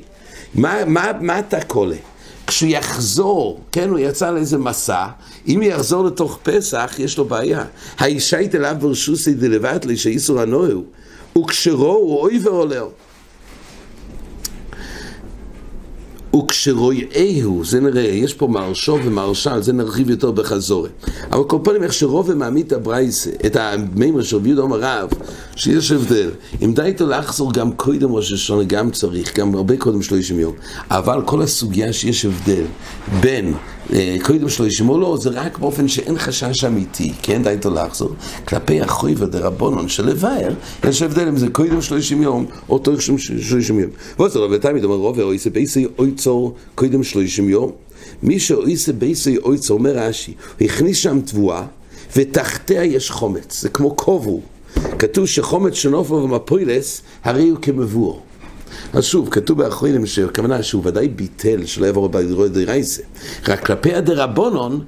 מה, 0.56 0.86
מה, 0.86 1.12
מה 1.22 1.40
אתה 1.40 1.62
קולה? 1.62 1.96
כשהוא 2.48 2.70
יחזור, 2.70 3.60
כן, 3.72 3.90
הוא 3.90 4.00
יצא 4.00 4.32
לאיזה 4.32 4.58
מסע, 4.58 5.06
אם 5.48 5.62
הוא 5.62 5.70
יחזור 5.70 6.06
לתוך 6.06 6.40
פסח, 6.44 6.96
יש 7.00 7.18
לו 7.18 7.26
בעיה. 7.26 7.66
הישית 8.00 8.56
אליו 8.56 8.76
ברשוס 8.80 9.28
הידי 9.28 9.50
לבטלי, 9.50 9.98
שאיסור 9.98 10.40
הנוהו, 10.40 10.84
וכשרו 11.38 11.94
הוא 11.94 12.20
אוי 12.20 12.40
ועולר. 12.44 12.88
וכשרויאהו, 16.36 17.66
זה 17.66 17.80
נראה, 17.80 18.02
יש 18.02 18.34
פה 18.34 18.48
מרשו 18.48 19.00
ומרשל, 19.04 19.62
זה 19.62 19.74
נרחיב 19.74 20.10
יותר 20.10 20.32
בחזורי. 20.32 20.90
אבל 21.32 21.44
כל 21.44 21.58
פעם 21.64 21.84
איך 21.84 21.94
שרוב 21.94 22.34
מעמיד 22.34 22.74
את 22.74 22.88
את 23.46 23.56
המימר 23.56 24.24
של 24.24 24.36
רבי 24.36 24.50
יהודה 24.50 24.76
רב, 24.76 25.10
שיש 25.56 25.92
הבדל. 25.92 26.30
אם 26.62 26.74
די 26.74 26.82
איתו 26.82 27.08
לחזור 27.08 27.54
גם 27.54 27.72
קודם 27.72 28.12
ראש 28.12 28.32
השונה, 28.32 28.64
גם 28.64 28.92
צריך, 28.92 29.40
גם 29.40 29.56
הרבה 29.56 29.78
קודם 29.78 30.02
שלושים 30.02 30.40
יום. 30.40 30.54
אבל 30.92 31.22
כל 31.26 31.42
הסוגיה 31.42 31.94
שיש 31.94 32.26
הבדל 32.26 32.66
בין 33.22 33.54
קודם 34.24 34.50
שלושים 34.50 34.90
או 34.90 34.98
לא, 34.98 35.18
זה 35.22 35.30
רק 35.30 35.58
באופן 35.58 35.88
שאין 35.88 36.18
חשש 36.18 36.64
אמיתי, 36.64 37.14
כן, 37.22 37.44
די 37.44 37.50
איתו 37.50 37.70
לחזור. 37.70 38.10
כלפי 38.48 38.82
החוי 38.82 39.16
ודרבונון 39.18 39.90
של 39.90 40.06
לבאר, 40.06 40.54
יש 40.90 41.02
הבדל 41.02 41.28
אם 41.28 41.38
זה 41.38 41.48
קודם 41.50 41.82
שלושים 41.82 42.22
יום, 42.22 42.46
או 42.70 42.80
תוך 42.80 43.02
שלושים 43.02 43.80
יום. 43.80 43.90
ועוד 44.18 44.32
זה 44.32 44.40
רבי 44.40 44.60
תמיד 44.60 44.84
אומר 44.84 44.96
רוב, 44.96 45.20
אוי 45.20 45.38
זה 45.38 45.50
בייסי 45.50 45.88
אוי 46.00 46.12
צור 46.12 46.56
קודם 46.76 47.04
שלושים 47.04 47.50
יום. 47.50 47.72
מי 48.24 48.40
שאויסה 48.40 48.94
בייסי 48.94 49.38
אויצו, 49.38 49.74
אומר 49.74 49.98
רש"י, 49.98 50.34
הכניס 50.62 50.98
שם 50.98 51.22
תבואה, 51.22 51.64
ותחתיה 52.16 52.84
יש 52.84 53.12
חומץ, 53.12 53.62
זה 53.62 53.70
כמו 53.70 53.98
כובו. 53.98 54.42
כתוב 55.00 55.26
שחומץ 55.26 55.74
שנופו 55.74 56.14
ומפוילס, 56.14 57.02
הרי 57.24 57.50
הוא 57.50 57.60
כמבואו. 57.62 58.20
אז 58.94 59.04
שוב, 59.04 59.30
כתוב 59.30 59.58
באחרונים 59.58 60.06
שהכוונה 60.06 60.64
שהוא 60.64 60.82
ודאי 60.86 61.08
ביטל 61.08 61.66
שלא 61.66 61.86
יעבור 61.86 62.10
בדירות 62.10 62.52
דרייסה. 62.52 63.02
רק 63.48 63.66
כלפי 63.66 63.94
הדרבונון, 63.94 64.84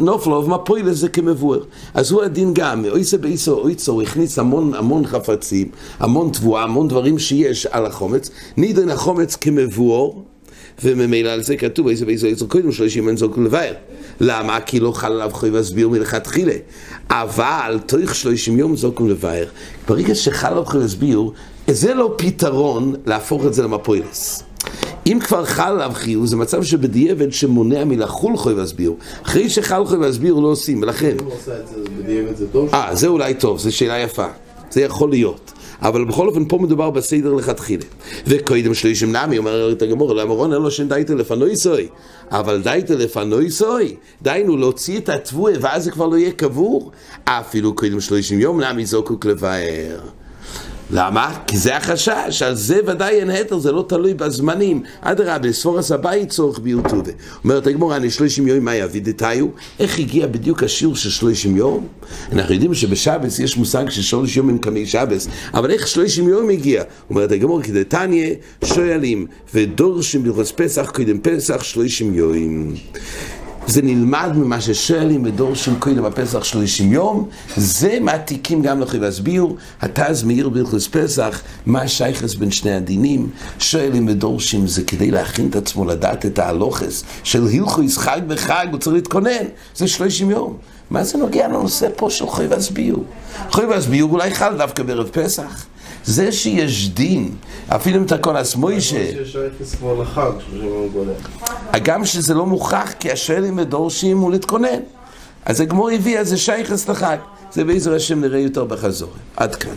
נופלו 0.00 0.44
ומפוילס 0.44 0.96
זה 0.96 1.08
כמבואר. 1.08 1.60
אז 1.94 2.10
הוא 2.10 2.22
הדין 2.22 2.54
גם, 2.54 2.84
אויסה 2.84 3.18
באיסו 3.18 3.52
אויצו, 3.52 3.92
הוא 3.92 4.02
הכניס 4.02 4.38
המון 4.38 4.74
המון 4.74 5.06
חפצים, 5.06 5.68
המון 5.98 6.30
תבואה, 6.30 6.62
המון 6.62 6.88
דברים 6.88 7.18
שיש 7.18 7.66
על 7.66 7.86
החומץ, 7.86 8.30
נידן 8.56 8.88
החומץ 8.88 9.36
כמבואר. 9.36 10.10
וממילא 10.84 11.28
על 11.28 11.42
זה 11.42 11.56
כתוב, 11.56 11.88
איזה 11.88 12.06
ואיזה 12.06 12.28
יצור 12.28 12.48
קודם 12.48 12.72
שלושים 12.72 13.08
אין 13.08 13.16
זוקו 13.16 13.40
לבאר. 13.40 13.72
למה? 14.20 14.60
כי 14.60 14.80
לא 14.80 14.92
חל 14.92 15.12
עליו 15.12 15.30
חוי 15.32 15.50
והסביר 15.50 15.88
מלכתחילה. 15.88 16.54
אבל 17.10 17.78
תוך 17.86 18.14
שלושים 18.14 18.58
יום 18.58 18.76
זוקו 18.76 19.06
לבאר. 19.08 19.46
ברגע 19.88 20.14
שחל 20.14 20.48
עליו 20.48 20.64
חוי 20.64 20.80
והסביר, 20.80 21.30
זה 21.70 21.94
לא 21.94 22.14
פתרון 22.16 22.94
להפוך 23.06 23.46
את 23.46 23.54
זה 23.54 23.62
למפוילס. 23.62 24.42
אם 25.06 25.18
כבר 25.20 25.44
חל 25.44 25.72
עליו 25.72 25.90
חיוב, 25.94 26.26
זה 26.26 26.36
מצב 26.36 26.62
שבדיעבד 26.62 27.32
שמונע 27.32 27.84
מלחול 27.84 28.36
חוי 28.36 28.54
והסביר. 28.54 28.92
אחרי 29.22 29.50
שחל 29.50 29.84
חוי 29.84 29.98
והסביר 29.98 30.34
לא 30.34 30.48
עושים, 30.48 30.82
ולכן... 30.82 31.16
אם 31.20 31.24
הוא 31.24 31.32
עושה 31.34 31.60
את 31.60 31.68
זה 31.68 31.76
בדיעבד 31.98 32.36
זה 32.36 32.46
טוב? 32.48 32.74
אה, 32.74 32.94
זה 32.94 33.06
אולי 33.06 33.34
טוב, 33.34 33.58
זו 33.58 33.76
שאלה 33.76 33.98
יפה. 33.98 34.26
זה 34.70 34.80
יכול 34.80 35.10
להיות. 35.10 35.52
אבל 35.82 36.04
בכל 36.04 36.28
אופן 36.28 36.48
פה 36.48 36.58
מדובר 36.58 36.90
בסדר 36.90 37.32
לכתחילה. 37.34 37.84
וקודם 38.26 38.74
שלישים 38.74 39.16
נמי, 39.16 39.38
אומר 39.38 39.72
את 39.72 39.82
הגמור, 39.82 40.14
למרון 40.14 40.52
אין 40.52 40.62
לו 40.62 40.70
שאין 40.70 40.88
דייתא 40.88 41.12
לפנוי 41.12 41.56
סוי. 41.56 41.88
אבל 42.30 42.62
דייתא 42.62 42.92
לפנוי 42.92 43.50
סוי, 43.50 43.96
דיינו 44.22 44.56
להוציא 44.56 44.98
את 44.98 45.08
התבואה 45.08 45.52
ואז 45.60 45.84
זה 45.84 45.90
כבר 45.90 46.06
לא 46.06 46.16
יהיה 46.16 46.32
קבור. 46.32 46.90
אפילו 47.24 47.74
קודם 47.74 48.00
שלישים 48.00 48.40
יום 48.40 48.60
נמי 48.60 48.86
זוקוק 48.86 49.26
לבאר. 49.26 50.00
למה? 50.90 51.38
כי 51.46 51.58
זה 51.58 51.76
החשש, 51.76 52.42
על 52.42 52.54
זה 52.54 52.80
ודאי 52.86 53.20
אין 53.20 53.30
היתר, 53.30 53.58
זה 53.58 53.72
לא 53.72 53.84
תלוי 53.88 54.14
בזמנים. 54.14 54.82
אדרבה, 55.00 55.52
ספורס 55.52 55.92
הבית 55.92 56.28
צורך 56.28 56.58
ביוטובה. 56.58 57.12
אומרת 57.44 57.66
הגמור, 57.66 57.96
אני 57.96 58.10
שלושים 58.10 58.48
יום, 58.48 58.64
מה 58.64 58.74
יביא 58.74 59.02
דתיו? 59.02 59.46
איך 59.80 59.98
הגיע 59.98 60.26
בדיוק 60.26 60.62
השיעור 60.62 60.96
של 60.96 61.10
שלושים 61.10 61.56
יום? 61.56 61.86
אנחנו 62.32 62.54
יודעים 62.54 62.74
שבשבס 62.74 63.38
יש 63.38 63.56
מושג 63.56 63.90
של 63.90 64.02
שלוש 64.02 64.36
יום 64.36 64.48
עם 64.48 64.58
קמי 64.58 64.86
שבס, 64.86 65.28
אבל 65.54 65.70
איך 65.70 65.88
שלושים 65.88 66.28
יום 66.28 66.50
הגיע? 66.50 66.82
אומרת 67.10 67.32
הגמור, 67.32 67.62
כי 67.62 67.72
דתניא 67.72 68.34
שואלים, 68.64 69.26
ודורשים 69.54 70.22
בלחוץ 70.22 70.52
פסח, 70.56 70.90
קודם 70.90 71.18
פסח, 71.18 71.62
שלושים 71.62 72.14
יום. 72.14 72.74
זה 73.66 73.82
נלמד 73.82 74.32
ממה 74.34 74.60
ששואלים 74.60 75.22
בדור 75.22 75.54
של 75.54 75.78
קודם 75.78 76.04
הפסח 76.04 76.44
שלושים 76.44 76.92
יום, 76.92 77.28
זה 77.56 77.98
מעתיקים 78.00 78.62
גם 78.62 78.80
לכם 78.80 79.00
להסביר, 79.00 79.46
התז 79.80 80.22
מאיר 80.22 80.48
ברכוס 80.48 80.88
פסח, 80.88 81.40
מה 81.66 81.82
השייכס 81.82 82.34
בין 82.34 82.50
שני 82.50 82.72
הדינים, 82.72 83.30
שואלים 83.58 84.08
ודורשים 84.08 84.66
זה 84.66 84.82
כדי 84.84 85.10
להכין 85.10 85.48
את 85.48 85.56
עצמו 85.56 85.84
לדעת 85.84 86.26
את 86.26 86.38
ההלוכס 86.38 87.04
של 87.24 87.46
הילכויס 87.46 87.98
חג 87.98 88.20
בחג, 88.26 88.66
הוא 88.70 88.78
צריך 88.78 88.94
להתכונן, 88.96 89.44
זה 89.76 89.88
שלושים 89.88 90.30
יום. 90.30 90.56
מה 90.90 91.04
זה 91.04 91.18
נוגע 91.18 91.48
לנושא 91.48 91.88
פה 91.96 92.10
של 92.10 92.26
חוי 92.26 92.46
והסביר? 92.46 92.98
חוי 93.50 93.64
והסביר 93.64 94.04
אולי 94.04 94.34
חל 94.34 94.56
דווקא 94.56 94.82
בערב 94.82 95.08
פסח. 95.12 95.66
זה 96.06 96.32
שיש 96.32 96.88
דין, 96.88 97.34
אפילו 97.68 97.96
אם 97.96 98.02
אתה 98.02 98.18
כל 98.18 98.36
הסמוישה... 98.36 99.10
גם 101.82 102.04
שזה 102.04 102.34
לא 102.34 102.46
מוכח, 102.46 102.92
כי 103.00 103.10
השואלים 103.10 103.58
ודורשים 103.58 104.18
הוא 104.18 104.30
להתכונן. 104.32 104.80
אז 105.44 105.60
הגמור 105.60 105.90
הביא, 105.90 106.18
אז 106.18 106.28
זה 106.28 106.36
שייכס 106.36 106.88
לחג. 106.88 107.16
זה 107.52 107.64
בעזר 107.64 107.94
השם 107.94 108.20
נראה 108.20 108.38
יותר 108.38 108.64
בחזור. 108.64 109.10
עד 109.36 109.54
כאן. 109.54 109.74